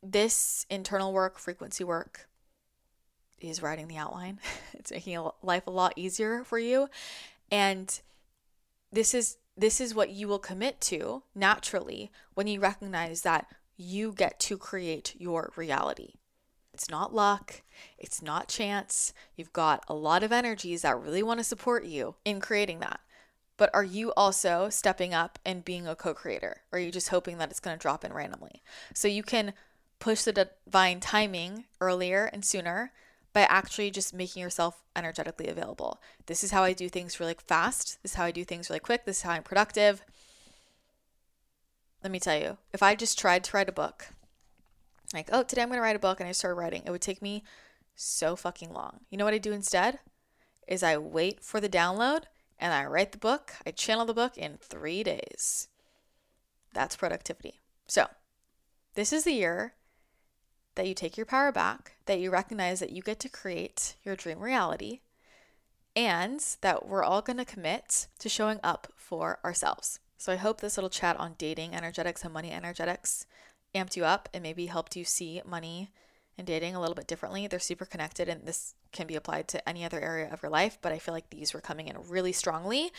[0.02, 2.28] This internal work, frequency work,
[3.40, 4.38] is writing the outline.
[4.72, 6.88] it's making life a lot easier for you.
[7.50, 8.00] And
[8.92, 13.46] this is this is what you will commit to naturally when you recognize that
[13.76, 16.14] you get to create your reality.
[16.80, 17.60] It's not luck,
[17.98, 19.12] it's not chance.
[19.36, 23.00] You've got a lot of energies that really want to support you in creating that.
[23.58, 26.62] But are you also stepping up and being a co creator?
[26.72, 28.62] Or are you just hoping that it's going to drop in randomly?
[28.94, 29.52] So you can
[29.98, 30.32] push the
[30.64, 32.92] divine timing earlier and sooner
[33.34, 36.00] by actually just making yourself energetically available.
[36.24, 37.98] This is how I do things really fast.
[38.02, 39.04] This is how I do things really quick.
[39.04, 40.02] This is how I'm productive.
[42.02, 44.14] Let me tell you, if I just tried to write a book,
[45.12, 47.00] like, oh, today I'm going to write a book and I start writing, it would
[47.00, 47.42] take me
[47.94, 49.00] so fucking long.
[49.10, 49.98] You know what I do instead?
[50.68, 52.24] Is I wait for the download
[52.58, 55.68] and I write the book, I channel the book in three days.
[56.72, 57.58] That's productivity.
[57.86, 58.06] So,
[58.94, 59.74] this is the year
[60.74, 64.14] that you take your power back, that you recognize that you get to create your
[64.14, 65.00] dream reality,
[65.96, 69.98] and that we're all going to commit to showing up for ourselves.
[70.18, 73.26] So, I hope this little chat on dating energetics and money energetics
[73.74, 75.90] amped you up and maybe helped you see money
[76.38, 77.46] and dating a little bit differently.
[77.46, 80.78] They're super connected, and this can be applied to any other area of your life,
[80.80, 82.90] but I feel like these were coming in really strongly,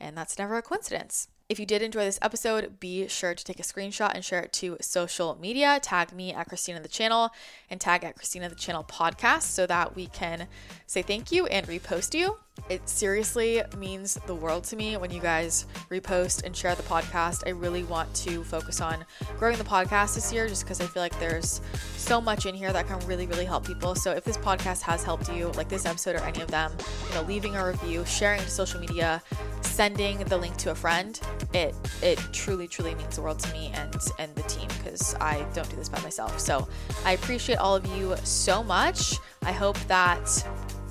[0.00, 1.28] and that's never a coincidence.
[1.48, 4.52] If you did enjoy this episode, be sure to take a screenshot and share it
[4.54, 5.78] to social media.
[5.80, 7.30] Tag me at Christina the Channel
[7.70, 10.48] and tag at Christina the Channel podcast so that we can
[10.86, 12.38] say thank you and repost you.
[12.68, 17.44] It seriously means the world to me when you guys repost and share the podcast.
[17.46, 19.04] I really want to focus on
[19.38, 21.60] growing the podcast this year just because I feel like there's
[21.96, 23.94] so much in here that can really, really help people.
[23.94, 26.72] So if this podcast has helped you, like this episode or any of them,
[27.08, 29.22] you know, leaving a review, sharing to social media,
[29.60, 31.20] sending the link to a friend,
[31.52, 35.46] it it truly, truly means the world to me and and the team because I
[35.54, 36.40] don't do this by myself.
[36.40, 36.66] So
[37.04, 39.16] I appreciate all of you so much.
[39.42, 40.44] I hope that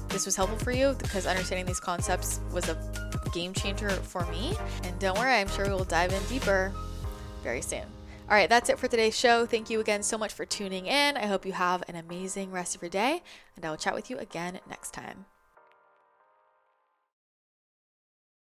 [0.09, 2.77] this was helpful for you because understanding these concepts was a
[3.33, 4.55] game changer for me.
[4.83, 6.73] And don't worry, I'm sure we will dive in deeper
[7.43, 7.83] very soon.
[8.27, 9.45] All right, that's it for today's show.
[9.45, 11.15] Thank you again so much for tuning in.
[11.15, 13.21] I hope you have an amazing rest of your day,
[13.55, 15.25] and I will chat with you again next time.